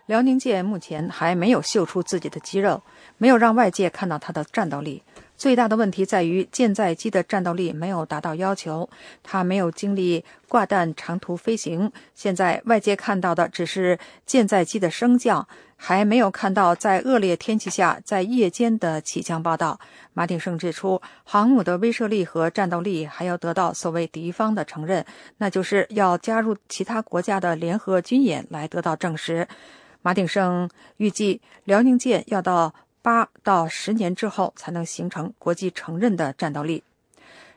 [0.07, 2.83] 辽宁舰目前还没有秀出自己的肌肉，
[3.19, 5.01] 没有让外界看到它的战斗力。
[5.45, 8.89] 最大的问题在于舰载机的战斗力没有达到要求，
[9.23, 11.93] 它没有经历挂弹长途飞行。
[12.15, 19.79] 现在外界看到的只是舰载机的升降，还没有看到在恶劣天气下在夜间的起降报道。
[20.15, 25.05] 马鼎盛指出，航母的威慑力和战斗力还要得到所谓敌方的承认，
[25.37, 29.47] 那就是要加入其他国家的联合军演来得到证实。
[30.01, 32.73] 马鼎盛预计，辽宁舰要到。
[33.05, 36.83] 八到十年之后才能形成国际承认的战斗力。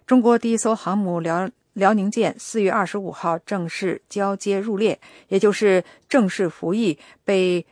[0.06, 7.66] 中国第一艘航母辽辽宁舰四月二十五号正式交接入列，也就是正式服役，被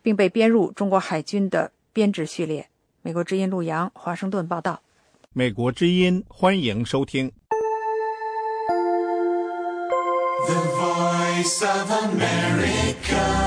[0.00, 2.66] 并被编入中国海军的编制序列。
[3.02, 4.80] 美国之音陆洋华盛顿报道。
[5.34, 7.30] 美国之音欢迎收听。
[10.46, 13.37] The Voice of America。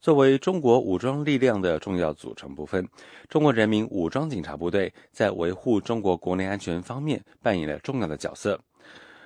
[0.00, 2.88] 作为中国武装力量的重要组成部分，
[3.28, 8.58] 中国人民武装警察部队在维护中国国内安全方面扮演了重要的角色。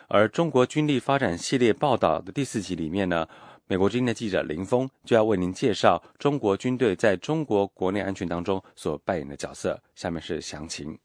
[0.08, 3.24] 而中国军力发展系列报道的第四集里面呢，
[3.68, 9.80] 美国之音的记者林峰就要为您介绍中国军队在中国国内安全当中所扮演的角色。
[9.94, 10.98] 下面是详情。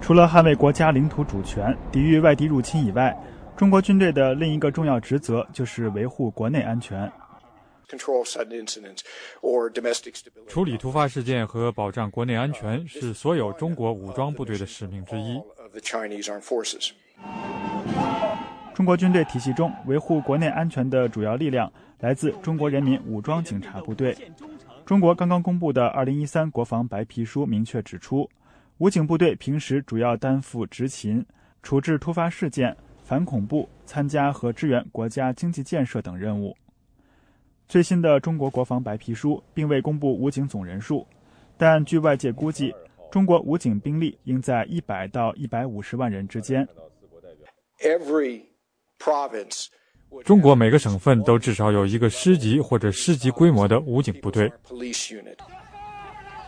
[0.00, 3.14] 除了捍卫国家领土主权、抵御外敌入侵以外，
[3.54, 7.10] 中国军队的另一个重要职责就是维护国内安全。
[10.48, 15.40] 处理突发事件和保障国内安全是所有中国武装部队的使命之一。
[18.74, 24.16] 中国军队体系中，维护国内安全的主要力量来自中国人民武装警察部队。
[24.84, 28.28] 中国刚刚公布的《二零一三国防白皮书》明确指出，
[28.78, 31.24] 武警部队平时主要担负执勤、
[31.62, 36.56] 处置突发事件、反恐怖、参加和支援国家经济建设等任务。
[37.68, 41.06] 最新的中国国防白皮书并未公布武警总人数，
[41.56, 42.72] 但据外界估计，
[43.10, 46.66] 中国武警兵力应在一百到一百五十万人之间。
[50.24, 54.50] 中国每个省份都至少有一个师级或者师级规模的武警部队。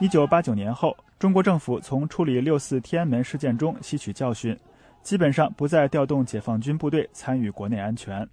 [0.00, 4.57] 一九八九年后，中国政府从处理六四天安门事件中吸取教训，
[5.02, 8.26] 基本上不再调动解放军部队参与国内安全。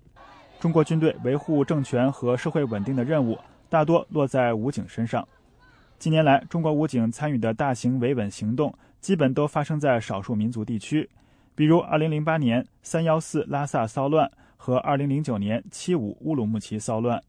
[0.65, 3.38] 中国军队维护政权和社会稳定的任务
[3.69, 5.23] 大多落在武警身上。
[5.99, 11.07] 近年来，中国武警参与的大型维稳行动基本都发生在少数民族地区，
[11.53, 17.22] 比如2008年“三幺四”拉萨骚乱和2009年“七五”乌鲁木齐骚乱。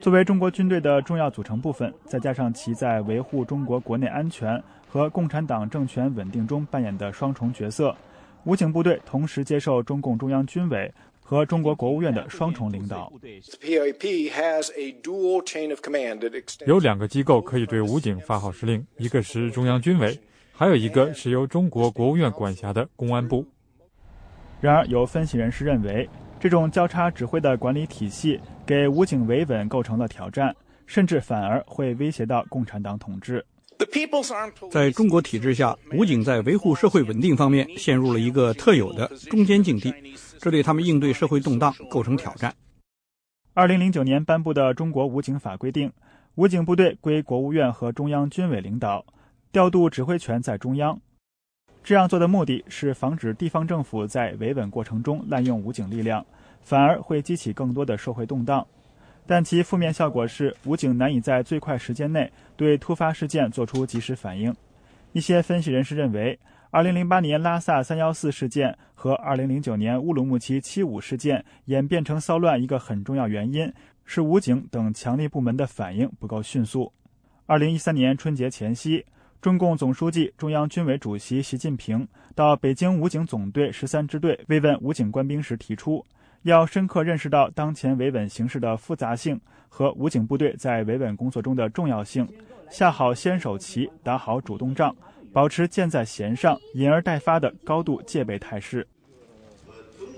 [0.00, 7.94] 作为中国军队的重要组成部分，再加上其在维护中国国内安全和共产党政权稳定中扮演的双重角色，
[8.42, 10.92] 武警部队同时接受中共中央军委。
[11.32, 13.10] 和中国国务院的双重领导，
[16.66, 20.14] 有两个机构可以对武警发号施令，一个是中央军委，
[20.52, 23.46] 还有一个是由中国国务院管辖的公安部。
[24.60, 26.06] 然而，有分析人士认为，
[26.38, 30.54] 这种交叉指挥的管理体系给武警维稳构成了挑战，
[30.84, 33.42] 甚至反而会威胁到共产党统治。
[34.70, 39.92] 在中国体制下，武警在维护社会稳定方面陷入了一个特有的中间境地，
[40.42, 42.52] 这对他们应对社会动荡构成挑战。
[43.54, 45.92] 二零零九年颁布的《中国武警法》规定，
[46.34, 49.06] 武警部队归国务院和中央军委领导，
[49.52, 51.00] 调度指挥权在中央。
[51.84, 56.26] 这样做的目的是防止地方政府在维稳过程中滥用武警力量，
[56.60, 58.66] 反而会激起更多的社会动荡。
[59.24, 64.52] 但其负面效果是，武警难以在最快时间内对突发事件做出及时反应。
[65.12, 66.36] 一些分析人士认为
[66.72, 73.72] ，2008年拉萨314事件和2009年乌鲁木齐七五事件演变成骚乱一个很重要原因
[74.04, 76.92] 是武警等强力部门的反应不够迅速。
[77.46, 79.04] 2013年春节前夕。
[79.40, 86.06] 中共总书记、中央军委主席习近平到北京武警总队十三支队慰问武警官兵时提出，
[86.42, 92.24] 要深刻认识到当前维稳形势的复杂性和武警部队在维稳工作中的重要性，
[92.70, 94.94] 下好先手棋，打好主动仗，
[95.32, 98.86] 保持箭在弦上、引而待发的高度戒备态势。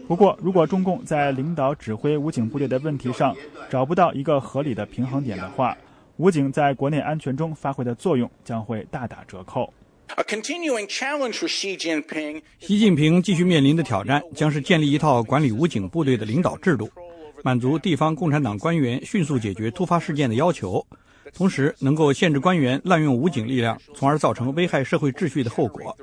[0.07, 3.35] 不过，如果中共在领导指挥武警部队的问题上
[3.71, 5.77] 找不到一个合理的平衡点的话，
[6.19, 9.73] 武警在国内安全中发挥的作用将会大打折扣。
[12.59, 16.91] 习近平继续面临的挑战将是建立一套管理武警部队的领导制度，
[17.43, 20.87] 满足地方共产党官员迅速解决突发事件的要求，
[21.33, 25.97] 同时能够限制官员滥用武警力量，从而造成危害社会秩序的后果。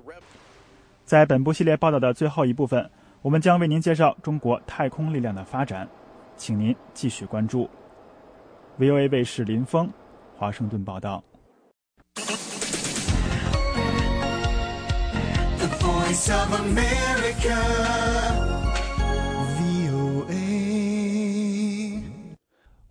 [1.06, 2.90] 在本部系列报道的最后一部分，
[3.22, 5.88] 我们将为您介绍中国太空力量的发展，
[6.38, 7.70] 请您继续关注。
[8.80, 9.92] VOA 卫视林峰。
[10.38, 11.24] 华盛顿报道。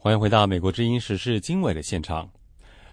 [0.02, 2.26] 欢迎回到美国之音时事经纬的现场。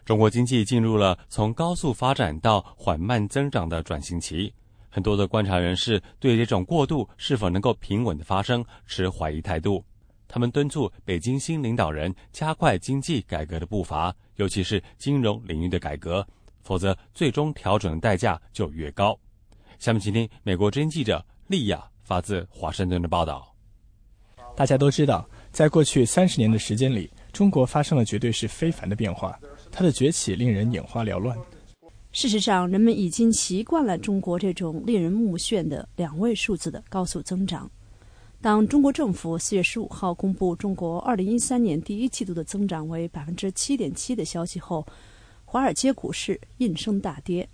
[0.03, 4.53] 中国经济进入了从高速发展到缓慢增长的转型期，
[4.89, 9.81] 很多的观察人士对这种过渡是否能够平稳的发生持怀疑态度。
[10.27, 16.27] 他们敦促北京新领导人加快经济改革的步伐，尤其是金融领域的改革，
[16.61, 19.17] 否则最终调整的代价就越高。
[19.79, 23.47] 下面请听美国之音记者利亚发自华盛顿的报道。
[24.57, 29.39] 大家都知道，在过去三十年的时间里，中国发生了绝对是非凡的变化，
[29.71, 31.35] 它的崛起令人眼花缭乱。
[32.11, 37.67] 事实上，人们已经习惯了中国这种令人目眩的两位数字的高速增长。
[38.39, 44.85] 当中国政府四月十五号公布中国二零一三年第一季度的增长为百分之七点七的消息后，
[45.43, 47.49] 华尔街股市应声大跌。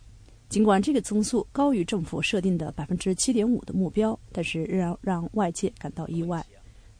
[0.49, 6.45] 尽管这个增速高于政府设定的百分之七点五的目标，但是仍然让外界感到意外。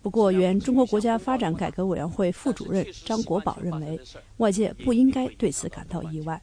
[0.04, 4.00] 不过，原中国国家发展改革委员会副主任张国宝认为，
[4.38, 6.40] 外界不应该对此感到意外。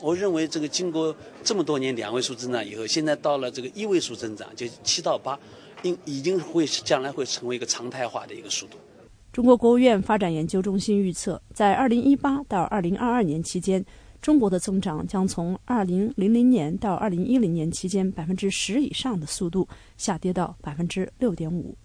[0.00, 5.38] 我认为，这个经过这么多年两位数增长以后，现在到了这个一位数增长，就七到八。
[5.82, 8.78] 应已经会将来会成为一个常态化的一个速度。
[9.32, 13.84] 中国国务院发展研究中心预测，在2018到2022年期间，
[14.20, 21.76] 中国的增长将从2000年到2010年期间百分之十以上的速度下跌到百分之六点五。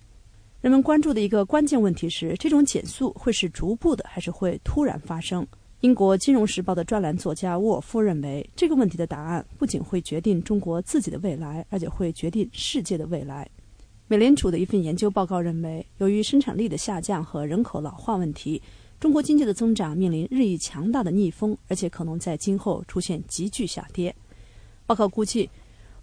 [0.68, 5.48] 人们关注的一个关键问题是，这种减速会是逐步的，还是会突然发生？
[5.80, 13.50] 英国《金融时报》的专栏作家沃尔夫认为，这个问题的答案不仅会决定中国自己的未来，而且会决定世界的未来。
[14.10, 18.62] 美联储的一份研究报告认为，由于生产力的下降和人口老化问题，
[19.00, 24.14] 中国经济的增长面临日益强大的逆风，而且可能在今后出现急剧下跌。
[24.86, 25.50] 报告估计，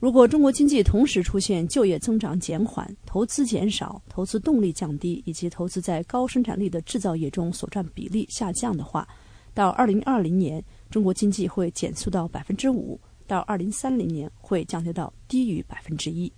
[0.04, 9.08] 如果中国经济同时出现就业增长减缓、投资减少、投资动力降低，以及投资在高生产力的制造业中所占比例下降的话，
[9.54, 16.30] 到二零二零年，中国经济会减速到百分之五；到二零三零年，会降低到低于百分之一。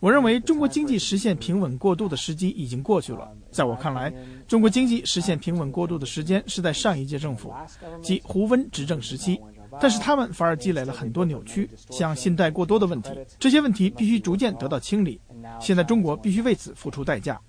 [0.00, 3.30] 我认为中国经济实现平稳过渡的时机已经过去了。
[3.52, 4.12] 在我看来，
[4.48, 7.54] 中国经济实现平稳过渡的时间是在上一届政府，
[8.02, 9.40] 即胡温执政时期。
[9.80, 13.10] 但是他们反而积累了很多扭曲，像信贷过多的问题。
[13.38, 15.20] 这些问题必须逐渐得到清理。
[15.60, 17.40] 现在中国必须为此付出代价。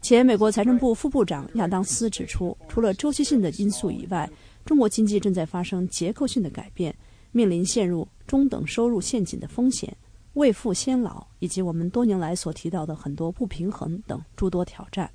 [0.00, 4.28] 前美国财政部副部长亚当斯指出，除了周期性的因素以外，
[4.64, 6.94] 中国经济正在发生结构性的改变，
[7.30, 9.96] 面临陷入中等收入陷阱的风险。
[10.34, 15.10] 未富先老，以及我们多年来所提到的很多不平衡等诸多挑战，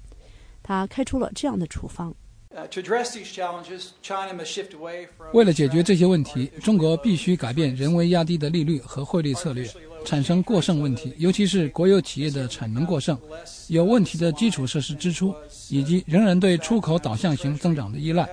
[0.62, 2.14] 他开出了这样的处方：
[5.32, 9.70] 为了解决这些问题，中国必须改变人为压低的利率和汇率策略，
[10.04, 13.16] 产生过剩问题，尤其是国有企业的产能过剩，
[13.68, 15.36] 有问题的基础设施支出，
[15.70, 18.28] 以及仍然对出口导向型增长的依赖，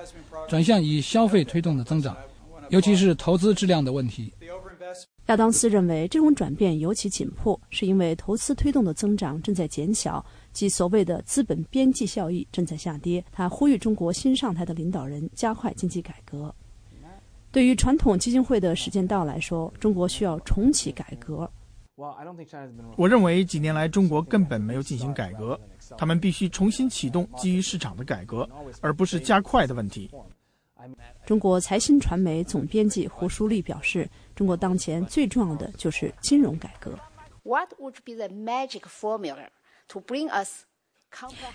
[0.49, 2.17] 转向以消费推动的增长，
[2.69, 4.33] 尤其是投资质量的问题。
[5.27, 10.23] 亚当斯认为，这种转变尤其紧迫，是因为投资推动的增长正在减小，
[10.55, 13.23] 即所谓的资本边际效益正在下跌。
[13.31, 16.51] 他呼吁中国新上台的领导人加快经济改革。
[17.51, 21.47] 对于传统基金会的时间到来说，中国需要重启改革。
[22.97, 25.59] 我认为几年来中国根本没有进行改革，
[25.97, 28.49] 他们必须重新启动基于市场的改革，
[28.81, 30.09] 而不是加快的问题。
[31.25, 34.09] 中国财新传媒总编辑胡舒立表示。
[34.35, 36.99] 中国当前最重要的就是金融改革。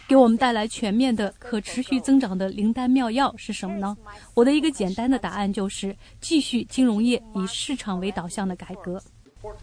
[0.08, 3.96] 给我们带来全面的可持续增长的灵丹妙药是什么呢？
[4.32, 9.02] 我的一个简单的答案就是继续金融业以市场为导向的改革。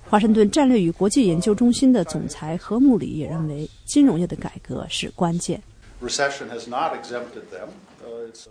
[0.04, 5.62] 华盛顿战略与国际研究中心的总裁何穆里也认为，金融业的改革是关键。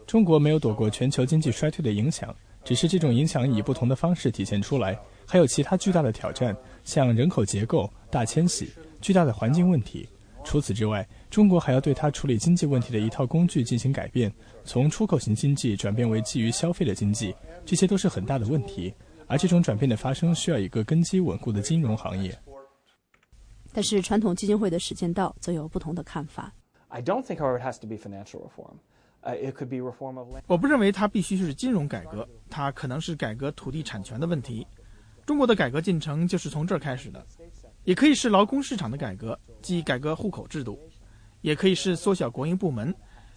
[0.07, 2.35] 中国没有躲过全球经济衰退的影响。
[2.65, 8.69] 只是这种影响以不同的方式体现出来，还有其他巨大的挑战，像人口结构、大迁徙、
[9.01, 10.09] 巨大的环境问题。
[10.45, 14.33] 除此之外，中国还要对它处理经济问题的一套工具进行改变，
[14.65, 17.35] 从出口型经济转变为基于消费的经济，
[17.65, 18.95] 这些都是很大的问题。
[19.27, 22.39] 而这种转变的发生需要一个根基稳固的金融行业。
[23.73, 26.53] 但是，传统基金会的史建道则有不同的看法。
[26.89, 28.77] I don't think, however, it has to be financial reform.
[30.47, 34.65] 我不认为它必须是金融改革，它可能是改革土地产权的问题。
[35.27, 37.27] 中国的改革进程就是从这儿开始的，
[37.87, 40.77] 也可以是劳工市场的改革，即改革户口制度，
[41.41, 42.93] 也可以是缩小国营部门，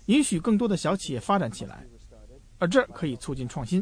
[0.08, 1.86] 允许更多的小企业发展起来，
[2.58, 3.82] 而这可以促进创新。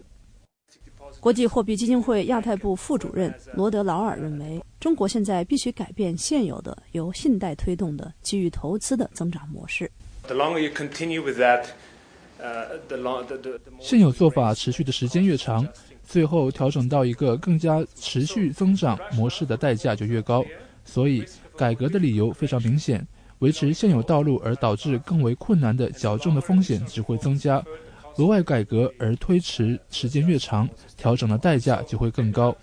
[1.22, 9.89] 国际货币基金会亚太部副主任罗德劳尔认为，中国现在必须改变现有的由信贷推动的基于投资的增长模式。
[13.80, 15.65] 现有做法持续的时间越长，
[16.08, 20.43] 最后调整到一个更加持续增长模式的代价就越高。
[20.86, 21.24] 所以，
[21.58, 23.05] 改革的理由非常明显：
[23.39, 27.62] 维持现有道路而导致更为困难的矫正的风险只会增加；
[28.16, 32.55] 额外改革而推迟时间越长，调整的代价就会更高。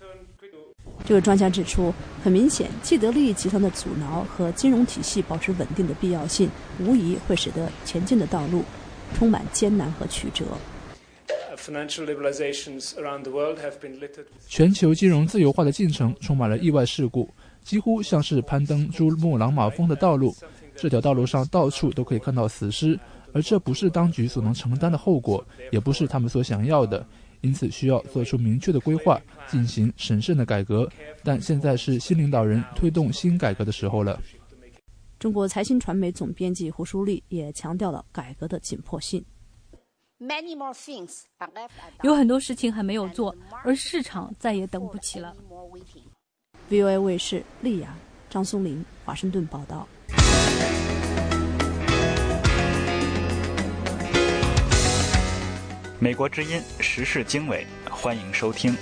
[1.04, 1.92] 这个专家指出，
[2.22, 6.48] 很明显，既得利益集团的阻挠和金融体系保持稳定的必要性，
[6.80, 8.64] 无疑会使得前进的道路。
[9.14, 10.44] 充满艰难和曲折。
[14.48, 17.28] 全球金融自由化的进程充满了意外事故，
[17.62, 20.34] 几乎像是攀登珠穆朗玛峰的道路。
[20.76, 22.98] 这条道路上到处都可以看到死尸，
[23.32, 27.06] 而这不是当局所能承担的后果，也不是他们所想要的。
[27.42, 30.88] 因此，需要做出明确的规划，进行审慎的改革。
[31.22, 34.20] 但现在是新领导人推动新改革的时候了。
[35.18, 39.24] 中国财新传媒总编辑胡舒立也强调了改革的紧迫性。
[42.02, 43.34] 有很多事情还没有做，
[43.64, 45.34] 而市场再也等不起了。
[46.70, 47.94] VOA 卫视利亚
[48.30, 49.86] 张松林华盛顿报道。
[55.98, 58.74] 美国之音时事经纬，欢迎收听。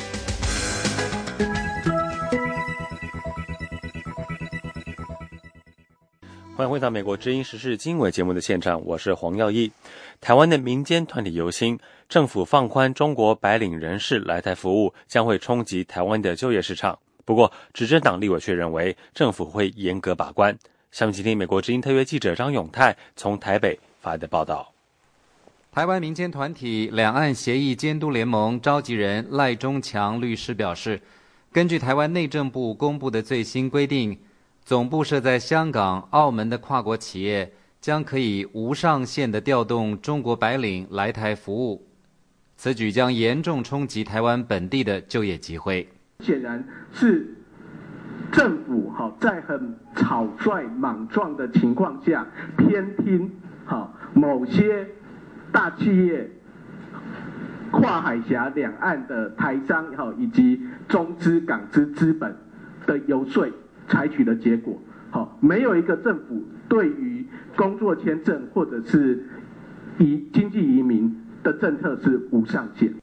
[6.63, 9.73] 欢迎回到美国之音时事经纬节目的现场，我是黄耀义。
[10.21, 11.77] 台湾的民间团体游心，
[12.09, 16.97] 政府放宽中国白领人士来台服务，将会冲击台湾的就业市场。
[17.25, 20.57] 不过，执政党立委却认为政府会严格把关。
[20.93, 24.73] 下面请听美国之音特约记者张永泰从台北发的报道。
[25.73, 31.03] 台湾民间团体两岸协议监督联盟召集人赖中强律师表示，
[31.51, 34.17] 根据台湾内政部公布的最新规定。
[34.65, 41.85] 总部设在香港、澳门的跨国企业将可以无上限的调动中国白领来台服务，
[42.57, 45.89] 此举将严重冲击台湾本地的就业机会。
[46.21, 47.37] 显然是
[48.31, 52.25] 政府哈在很草率、莽撞的情况下，
[52.57, 53.29] 偏听
[53.67, 54.87] 哈某些
[55.51, 56.31] 大企业、
[57.73, 62.37] 跨海峡两岸的台商哈以及中资、港资资本
[62.87, 63.45] 的游说。
[63.89, 64.81] 采取的结果，
[65.11, 67.27] 好，没有一个政府对于
[67.57, 69.25] 工作签证或者是
[69.99, 72.95] 移经济移民的政策是无上限。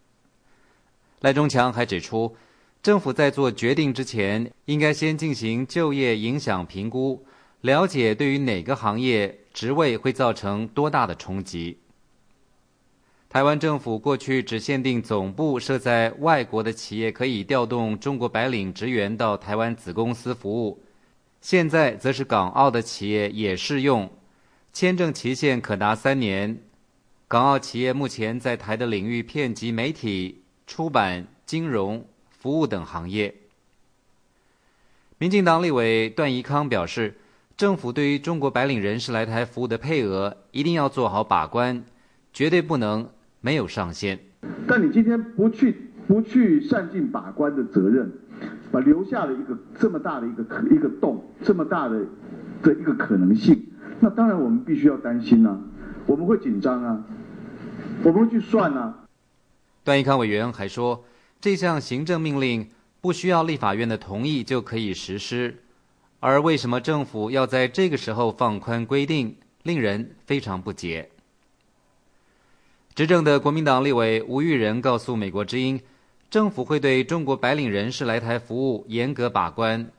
[1.22, 2.36] 赖中强还指出，
[2.82, 7.26] 政府在做决定之前，应该先进行就业影响评估，
[7.62, 11.78] 了解对于哪个行业职位会造成多大的冲击。
[13.30, 20.82] 台湾政府过去只限定总部设在外国的企业可以调动中国白领职员到台湾子公司服务，
[21.40, 24.10] 现在则是港澳的企业也适用，
[24.74, 26.58] 签证期限可达三年。
[27.28, 33.36] 港澳企业目前在台的领域遍及媒体、出版、金融、服务等行业。
[35.20, 37.20] 民进党立委段宜康表示，
[37.56, 41.86] 政府对于中国白领人士来台服务的配额一定要做好把关，
[42.34, 43.08] 绝对不能。
[43.42, 44.20] 没有上限，
[44.68, 45.76] 但你今天不去
[46.08, 48.12] 不去善尽把关的责任，
[48.72, 52.06] 把留下了一个这么大的一个一个洞，这么大的
[52.62, 53.66] 的一个可能性，
[54.00, 55.58] 那当然我们必须要担心啊，
[56.06, 57.04] 我们会紧张啊，
[58.04, 59.06] 我们会去算啊。
[59.84, 61.06] 段义康委员还说，
[61.40, 62.68] 这项行政命令
[63.00, 65.56] 不需要立法院的同意就可以实施，
[66.20, 71.10] 而为什么政府要在这个时候放宽规定，令人非常不解。
[73.00, 75.80] 执政的国民党立委吴玉仁告诉美国之音，
[76.30, 79.90] 政府会对中国白领人士来台服务严格把关，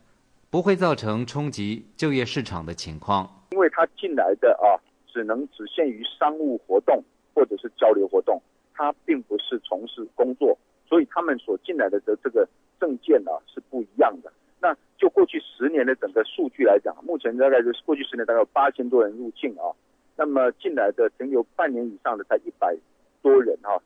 [0.51, 3.27] 不会造成冲击就业市场的情况。
[3.53, 4.77] 因为他进来的啊，
[5.11, 8.39] 只能只限于商务活动或者是交流活动，
[8.75, 12.47] 他并不是从事工作，所以他们所进来的的这个
[12.79, 14.31] 证件呢是不一样的。
[14.61, 19.73] 那就过去十年的整个数据来讲，目前大概就是过去十年大概有八千多人入境啊，
[20.21, 22.77] 那么进来的停留半年以上的才一百。
[23.23, 23.81] 多人哈，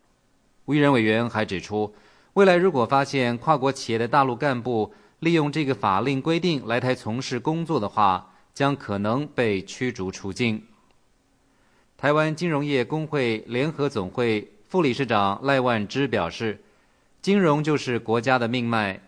[0.65, 1.95] 吴仁委员还指出，
[2.33, 10.61] 未来如果发现跨国企业的大陆干部利用这个法令规定来台从事工作的话，将可能被驱逐出境。
[11.97, 16.59] 台湾金融业工会联合总会副理事长赖万之表示，
[17.23, 19.01] 金融就是国家的命脉，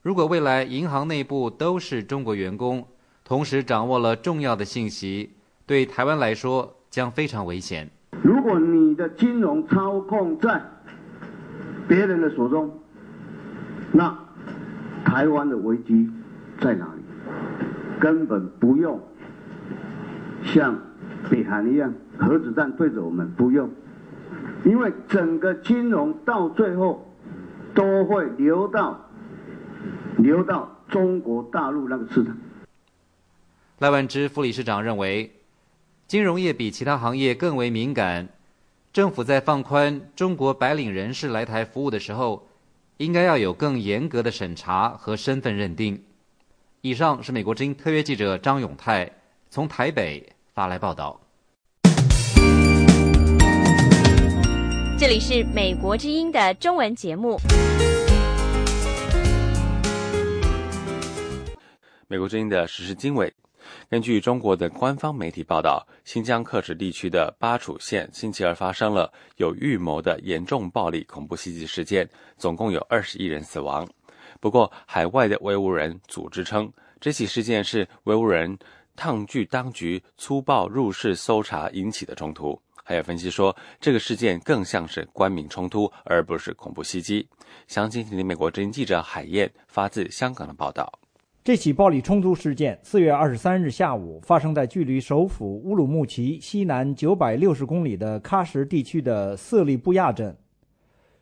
[0.00, 2.86] 如果未来银行内部都是中国员工，
[3.22, 5.30] 同时掌握了重要的信息，
[5.66, 7.88] 对台湾来说将非常危险。
[8.22, 10.62] 如果你的金融操控在
[11.88, 12.70] 别人的手中，
[13.90, 14.14] 那
[15.04, 16.10] 台湾的危机
[16.60, 17.02] 在哪里？
[17.98, 19.00] 根本不用
[20.44, 20.78] 像
[21.30, 23.70] 北韩一样核子弹对着我们，不用，
[24.66, 27.10] 因为整个金融到最后
[27.74, 29.00] 都会流到
[30.18, 32.36] 流到中国大陆那个市场。
[33.78, 35.32] 赖万之副理事长认为。
[36.06, 38.28] 金融业比其他行业更为敏感，
[38.92, 42.46] 政府在放宽中国白领人士来台服务的时候，
[42.98, 46.04] 应该要有更严格的审查和身份认定。
[46.82, 49.10] 以上是美国之音特约记者张永泰
[49.48, 51.18] 从台北发来报道。
[54.98, 57.38] 这里是美国之音的中文节目。
[62.06, 63.32] 美国之音的时事经纬。
[63.90, 73.88] 根据中国的官方媒体报道，新疆克什地区的巴楚县星期二发生了有预谋的严重暴力恐怖袭击事件，总共有二十一人死亡。
[74.40, 78.58] 不过，海外的维吾人组织称，这起事件是维吾人
[78.96, 82.60] 抗拒当局粗暴入室搜查引起的冲突。
[82.86, 87.26] 还有分析说，这个事件更像是官民冲突，而不是恐怖袭击。
[87.66, 90.92] 详情，请听美国之音记者海燕发自香港的报道。
[91.44, 100.34] 这起暴力冲突事件，四月二十三日下午发生在距离首府乌鲁木齐西南九百六十公里的喀什地区的色利布亚镇。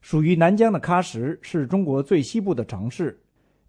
[0.00, 3.20] 属于南疆的喀什是中国最西部的城市，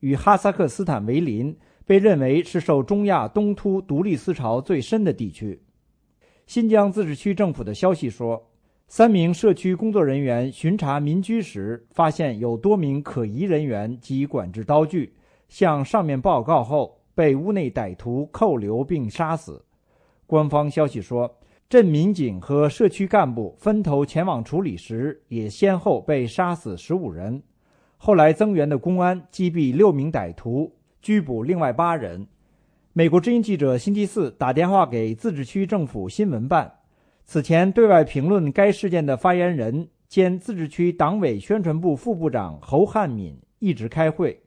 [0.01, 5.59] 与哈萨克斯坦为邻，被认为是受中亚东突独立思潮最深的地区。
[6.45, 8.51] 新疆自治区政府的消息说，
[8.87, 15.15] 三名社区工作人员巡查民居时，发现有多名可疑人员及管制刀具。
[15.53, 19.63] 向上面报告后，被屋内歹徒扣留并杀死。
[20.25, 21.31] 官方消息说，
[21.69, 27.39] 镇民警和社区干部分头前往处理时，也先后被杀死十五人。
[27.97, 30.73] 后来增援的公安击毙六名歹徒，
[31.03, 32.25] 拘捕另外八人。
[32.91, 36.79] 美国之音记者星期四打电话给自治区政府新闻办，
[37.25, 44.39] 此前对外评论该事件的发言人兼自治区党委宣传部副部长侯汉敏一直开会。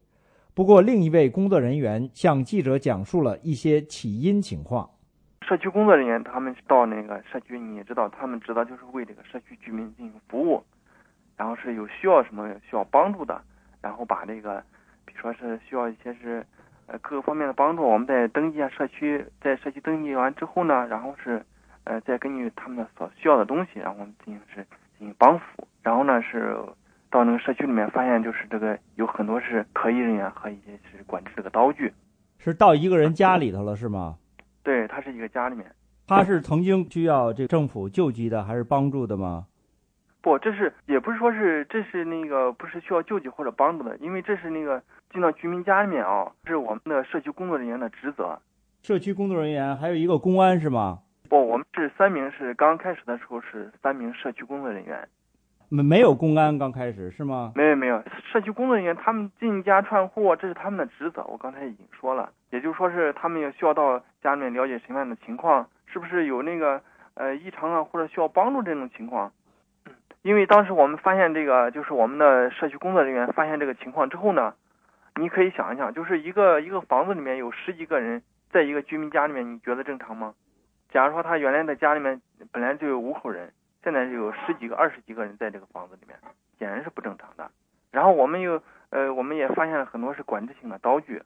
[0.57, 4.89] 不过，另一位工作人员向记者讲述了一些起因情况。
[5.43, 10.65] 社区工作人员他们到那个社区，你也知道，他们知道就是为这个社区居民进行服务，
[11.37, 13.39] 然后是有需要什么需要帮助的，
[13.83, 14.65] 然后把这个，
[15.05, 16.43] 比如说是需要一些是，
[16.87, 21.45] 呃各个方面的帮助，我们在登记下社区，在社区登记完之后呢，然后是，
[21.85, 24.67] 呃再根据他们的所需要的东西，然后进行是
[24.99, 26.57] 进行帮扶，然后呢是。
[27.17, 31.91] 到那个社区里面，发现就是这个有很多是可疑人员和一些是管制这个刀具，
[32.37, 34.19] 是到一个人家里头了，是吗？
[34.63, 35.67] 对他是一个家里面，
[36.07, 39.47] 他是曾经需要这政府救济的还是帮助的吗？
[40.21, 48.39] 不，这是也不是说是这是那个不是需要救济或者帮助的，因为这是那个进到居民家里面啊，这是我们的社区工作人员的职责。
[48.83, 50.99] 社区工作人员还有一个公安是吗？
[51.31, 55.09] 不，我们是三名，是刚开始的时候是三名社区工作人员。
[55.69, 57.53] 没没有公安刚开始是吗？
[57.57, 61.25] 没有没有，社区工作人员他们进家串户，这是他们的职责。
[61.25, 66.81] 我刚才已经说了，也就是说是他们也需要到家里面了解什么样的情况，是不是有那个
[67.15, 69.33] 呃异常啊，或者需要帮助这种情况。
[70.23, 74.55] 因为当时我们发现这个，就是我们的社区工作人员发现这个情况之后呢，
[75.17, 80.35] 你可以想一想，就是一个一个房子里面有十几个人，在一个居民家里面，你觉得正常吗？
[80.91, 82.21] 假如说他原来的家里面
[82.53, 83.53] 本来就有五口人，
[83.87, 86.19] 现在就有十几个、二十几个人在这个房子里面，
[86.59, 87.49] 显然是不正常的。
[87.93, 88.61] 然后我们又
[88.91, 91.23] 呃，我们也发现了很多是管制性的刀具。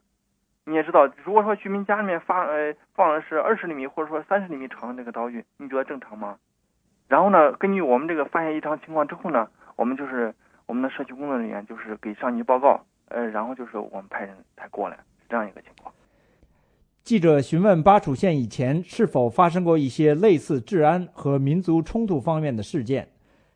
[0.65, 6.37] 你也知道，如果说居民家里面发呃放的是二十厘米或者说三十厘米长的这个刀具，你觉得正常吗？
[7.07, 10.31] 然后呢，根据我们这个发现异常情况之后呢，我们就是
[10.67, 15.80] 我们的社区工作人员就是给上级报告，呃，然后就是我们派人才过来，是这样一个情况。
[17.03, 23.09] 记者询问巴楚县以前是否发生过一些类似治安和民族冲突方面的事件，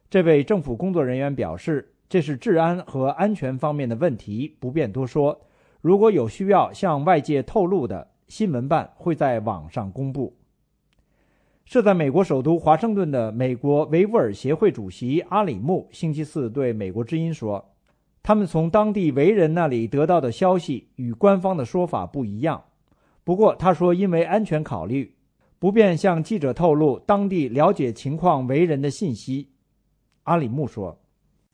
[0.10, 5.40] 这位政府工作人员表示，这是治安和安全方面的问题，不便多说。
[5.80, 10.36] 如果有需要向外界透露的，新闻办会在网上公布。
[11.66, 17.74] 设在美国首都华盛顿的美国维吾尔协会主席阿里木星期四对美国之音说
[18.24, 22.64] ：“他们从当地维人那里得到的消息与官方的说法不一样。
[23.26, 25.12] 不过，他说因为安全考虑，
[25.60, 29.50] 不便向记者透露当地了解情况维人的信息。”
[30.24, 30.96] 阿里木说：“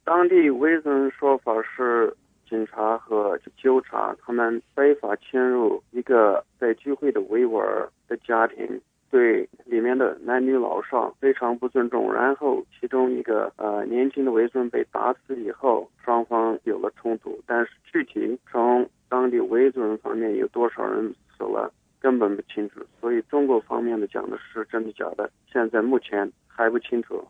[0.04, 2.14] 当地维族人说法是，
[2.48, 27.24] 警察和纠察他们非法侵入一个在聚会的维吾尔的家庭。”对里面的男女老少非常不尊重，然后其中一个呃年轻的维族人被打死以后，双方有了冲突，但是具体从当地维族人方面有多少人死了根本不清楚，所以中国方面的讲的是真的假的，现在目前还不清楚。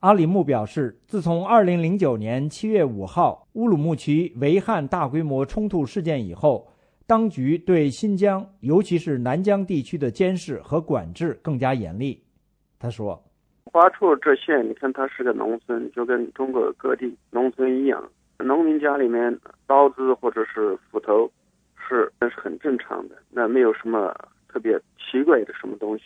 [0.00, 6.68] 阿里木表示，自从2009年7月5号乌鲁木齐维汉大规模冲突事件以后。
[7.06, 12.18] 当局对新疆，尤其是南疆地区的监视和管制更加严厉。
[12.78, 13.22] 他说
[13.70, 18.02] ：“华处这县，你看它是个农村，就跟中国各地农村一样，
[18.38, 21.30] 农民家里面刀子或者是斧头
[21.88, 24.14] 是那是很正常的，那没有什么
[24.48, 26.04] 特别奇怪的什么东西。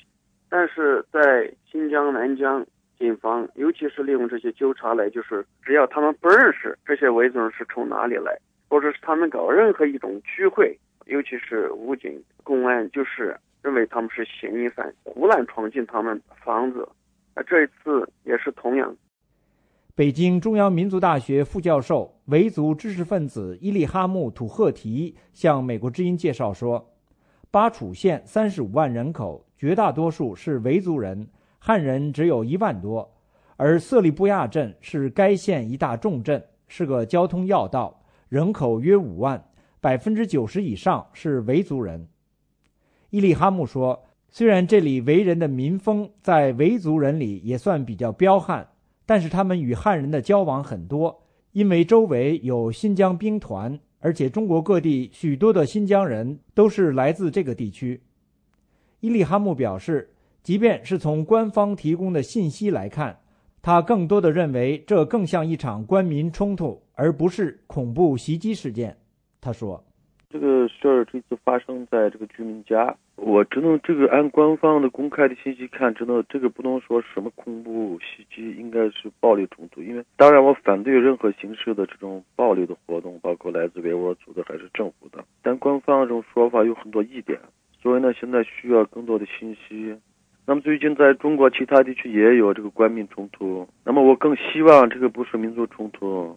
[0.48, 2.66] 但是在新疆南疆，
[2.98, 8.36] 警方尤其是利用这些纠察来，就是只要他们不认识这些维族人是从哪里来，
[8.68, 16.86] 或者是他们搞任何一种聚会。”尤其是武警、公安，就是认为他们是嫌疑犯，胡乱闯进他们房子。
[17.34, 18.94] 那，这一次也是同样。
[19.98, 26.88] 北京中央民族大学副教授、维族知识分子伊利哈木·土赫提向美国之音介绍说，
[27.50, 31.26] 巴楚县三十五万人口，绝大多数是维族人，
[31.58, 33.12] 汉人只有一万多。
[33.56, 39.44] 而色利布亚镇是该县一大重镇，是个交通要道，人口约五万。
[39.80, 42.06] 百分之九十以上是维族人，
[43.10, 48.68] 伊利哈木说：“虽然这里维人的民风在维族人里也算比较彪悍，
[49.08, 57.98] 但是他们与汉人的交往很多，因为周围有新疆兵团，而且中国各地许多的新疆人都是来自这个地区。”
[59.00, 60.10] 伊利哈木表示，
[60.42, 63.18] 即便是从官方提供的信息来看，
[63.62, 68.94] 他更多的认为这更像一场官民冲突，而不是恐怖袭击事件。
[69.40, 69.82] 他说
[70.30, 79.82] ：“这个事儿这次发生在这个居民家，我只能这个按官方的公开的信息看，只能这个不能说什么恐怖袭击，应该是暴力冲突。
[79.82, 85.24] 因为当然我反对任何形式的这种暴力的活动，包括来自维吾尔族的还是政府的。
[85.42, 87.38] 但官方这种说法有很多疑点，
[87.80, 89.96] 所以呢，现在需要更多的信息。
[90.44, 96.36] 那么最近在中国其他地区也有这个官民冲突，那么我更希望这个不是民族冲突。”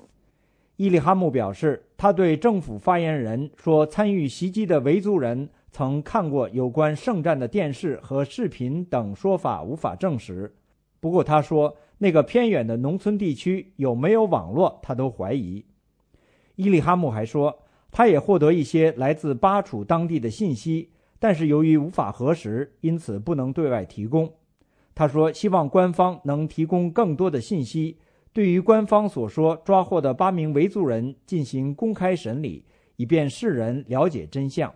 [0.78, 10.55] 伊利哈木表示，他对政府发言人说参与袭击的维族人曾看过有关圣战的电视和视频等说法无法证实。
[10.99, 15.63] 不过，他说那个偏远的农村地区有没有网络，他都怀疑。
[16.55, 17.59] 伊利哈木还说，
[17.91, 24.32] 他也获得一些来自巴楚当地的信息，但是由于无法核实，因此不能对外提供。
[24.95, 27.97] 他说，希望官方能提供更多的信息。
[28.34, 32.64] 对于官方所说抓获的八名维族人进行公开审理，
[32.96, 34.74] 以便世人了解真相。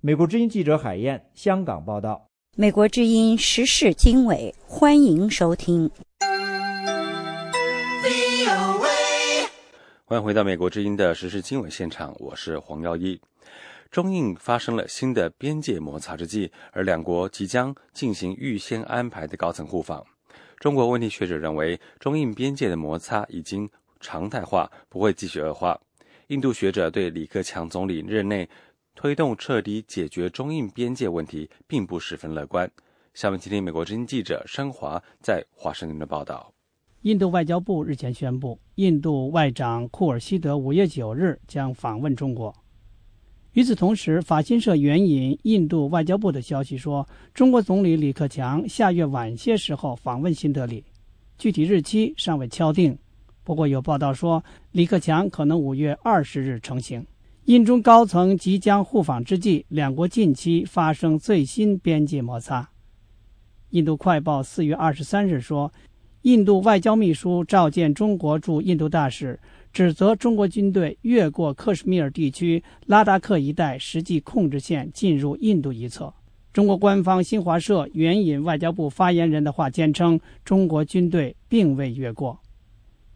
[0.00, 2.26] 美国之音记者海燕，香港报道。
[2.56, 5.88] 美国之音时事经纬，欢迎收听。
[10.04, 13.20] 欢迎回到美国之音的时事经纬现场，我是黄耀一。
[13.88, 20.04] 中印发生了新的边界摩擦之际，而两国即将进行预先安排的高层互访。
[20.58, 23.68] 中国问题学者认为，中印边界的摩擦已经
[24.00, 25.80] 常态化，不会继续恶化。
[26.28, 28.48] 印度学者对李克强总理任内
[28.94, 32.68] 推动彻底解决中印边界问题，并不十分乐观。
[33.14, 36.52] 下面听听美国之音记者申华在华盛顿的报道。
[37.02, 42.52] 印度外交部日前宣布，印度外长库尔希德五月九日将访问中国。
[43.54, 50.84] 与此同时，法新社援引印度外交部的消息说，中国总理李克强下月晚些时候访问新德里，
[51.38, 52.96] 具体日期尚未敲定。
[53.42, 57.04] 不过有报道说，李克强可能五月二十日成行。
[57.46, 62.68] 印中高层即将互访之际，两国近期发生最新边界摩擦。
[63.70, 65.72] 印度快报四月二十三日说，
[66.22, 69.40] 印度外交秘书召见中国驻印度大使。
[69.78, 76.12] 指责中国军队越过克什米尔地区拉达克一带实际控制线进入印度一侧。
[76.52, 82.36] 中国官方新华社援引外交部发言人的话坚称，中国军队并未越过。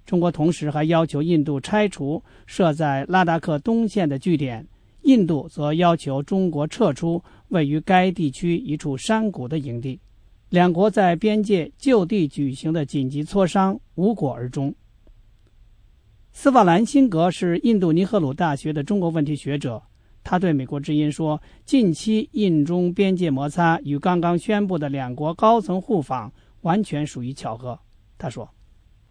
[0.06, 4.64] 中国同时还要求印度拆除设在拉达克东线的据点，
[5.00, 9.98] 印度则要求中国撤出位于该地区一处山谷的营地。
[10.48, 14.72] 两国在边界就地举行的紧急磋商无果而终。
[16.32, 19.82] 斯瓦兰辛格是印度尼赫鲁大学的中国问题学者，
[20.24, 27.78] 他对美国之音说：“近期印中边界摩擦与刚刚宣布的两国高层互访完全属于巧合。”
[28.18, 28.48] 他说。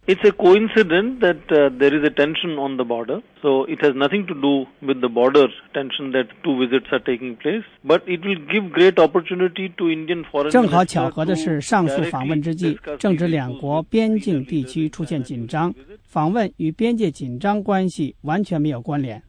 [0.04, 3.22] It's a coincidence that uh, there is a tension on the border.
[3.40, 7.36] So it has nothing to do with the border tension that two visits are taking
[7.36, 7.62] place.
[7.84, 15.72] But it will give great opportunity to Indian foreign 正好巧合的是，上述访问之际，正值两国边境地区出现紧张，
[16.02, 19.22] 访问与边界紧张关系完全没有关联。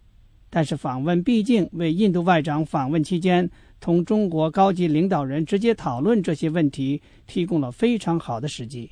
[0.49, 3.47] 但是访问毕竟为印度外长访问期间
[3.79, 8.89] 同中国高级领导人直接讨论这些问题提供了非常好的时机。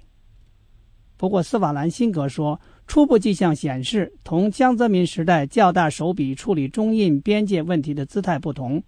[1.22, 8.82] 不过，斯瓦兰辛格说，初步迹象显示，同江泽民时代较大手笔处理中印边界问题的姿态不同，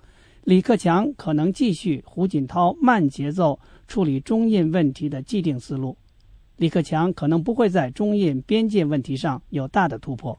[0.44, 5.96] 李克强可能继续胡锦涛慢节奏处理中印问题的既定思路。
[6.58, 10.36] 李克强可能不会在中印边界问题上有大的突破。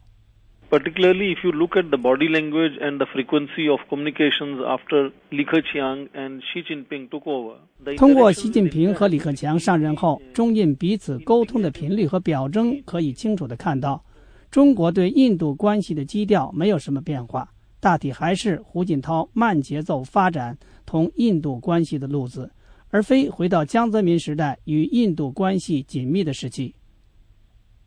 [0.70, 5.44] Particularly if you look at the body language and the frequency of communications after Li
[5.44, 7.56] Keqiang and Xi Jinping took over.
[7.96, 14.02] 通过习近平和李克强上任后，中印彼此沟通的频率和表征可以清楚地看到，
[14.50, 17.48] 中国对印度关系的基调没有什么变化，
[17.80, 20.56] 大体还是胡锦涛慢节奏发展
[20.86, 22.50] 同印度关系的路子，
[22.90, 26.74] 而非回到江泽民时代与印度关系紧密的时期。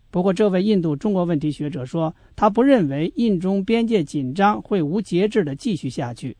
[0.10, 6.36] 不过，这位印度中国问题学者说，他不认为印中边界紧张会无节制地继续下去。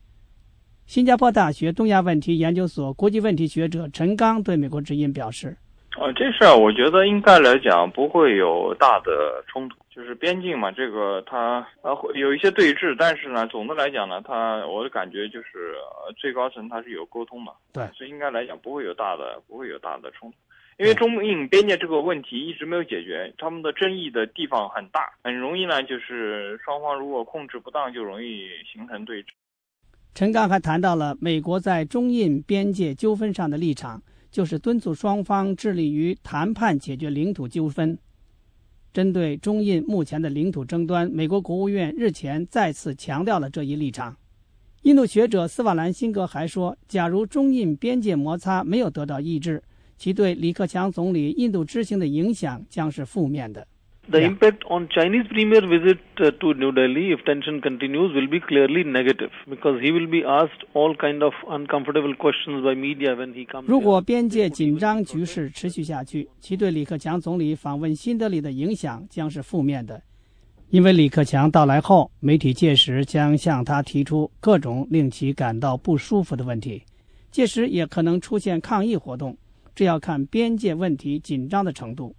[0.86, 5.54] 新加坡大学东亚问题研究所国际问题学者陈刚对美国之音表示
[6.00, 15.74] ：“啊，这事儿我觉得应该来讲不会有大的冲突，就是边境嘛，这个它啊会有一些对峙，但是呢，总的来讲呢，它我的感觉就是
[16.16, 20.36] 最高层它是有沟通嘛，对，所以应该来讲不会有大的不会有大的冲突。”
[20.78, 29.26] 因为中印边界这个问题一直没有解决，他们的争议的地方很大，很容易呢，就是双方如果控制不当，就容易形成对峙。
[30.14, 34.00] 陈刚还谈到了美国在中印边界纠纷上的立场，
[34.30, 37.98] 就是敦促双方致力于谈判解决领土纠纷。
[38.92, 44.16] 针对中印目前的领土争端，美国国务院日前再次强调了这一立场。
[44.82, 49.60] 印度学者斯瓦兰辛格还说，假如中印边界摩擦没有得到抑制，
[49.98, 53.66] 其对李克强总理印度之行的影响将是负面的。
[54.10, 59.30] The impact on Chinese premier visit to New Delhi, if tension continues, will be clearly negative
[59.46, 63.66] because he will be asked all kind of uncomfortable questions by media when he comes.
[63.66, 70.00] 如果边界紧张局势持续下去，其对李克强总理访问新德里的影响将是负面的，
[70.70, 76.82] 因为李克强到来后，媒体届时将向他提出各种令其感到不舒服的问题，
[77.30, 79.36] 届时也可能出现抗议活动。
[79.78, 82.16] 这要看边界问题紧张的程度。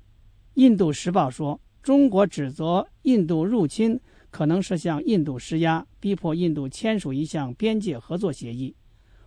[0.53, 3.99] 印度时报说，中国指责印度入侵
[4.29, 8.73] 可能是向印度施压，逼迫印度签署一项边界合作协议，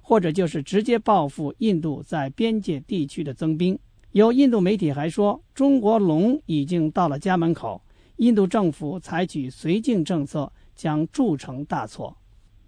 [0.01, 3.78] 或者就是直接报复印度在边界地区的增兵。
[4.12, 7.83] 有印度媒体还说，中国龙已经到了家门口，
[8.16, 12.16] 印度政府采取绥靖政策将铸成大错。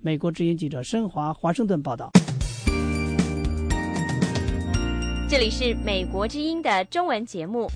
[0.02, 2.10] 美国之音记者申华华盛顿报道。
[5.36, 7.68] 这里是美国之音的中文节目。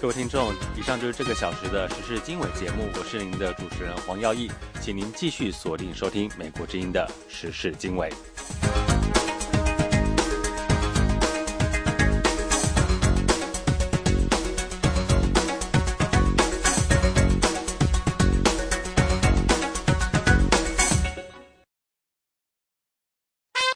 [0.00, 8.12] 各位听众，以上就是这个小时的时事经纬节目，我是您的主持人黄耀义，请您继续锁定收听美国之音的时事经纬。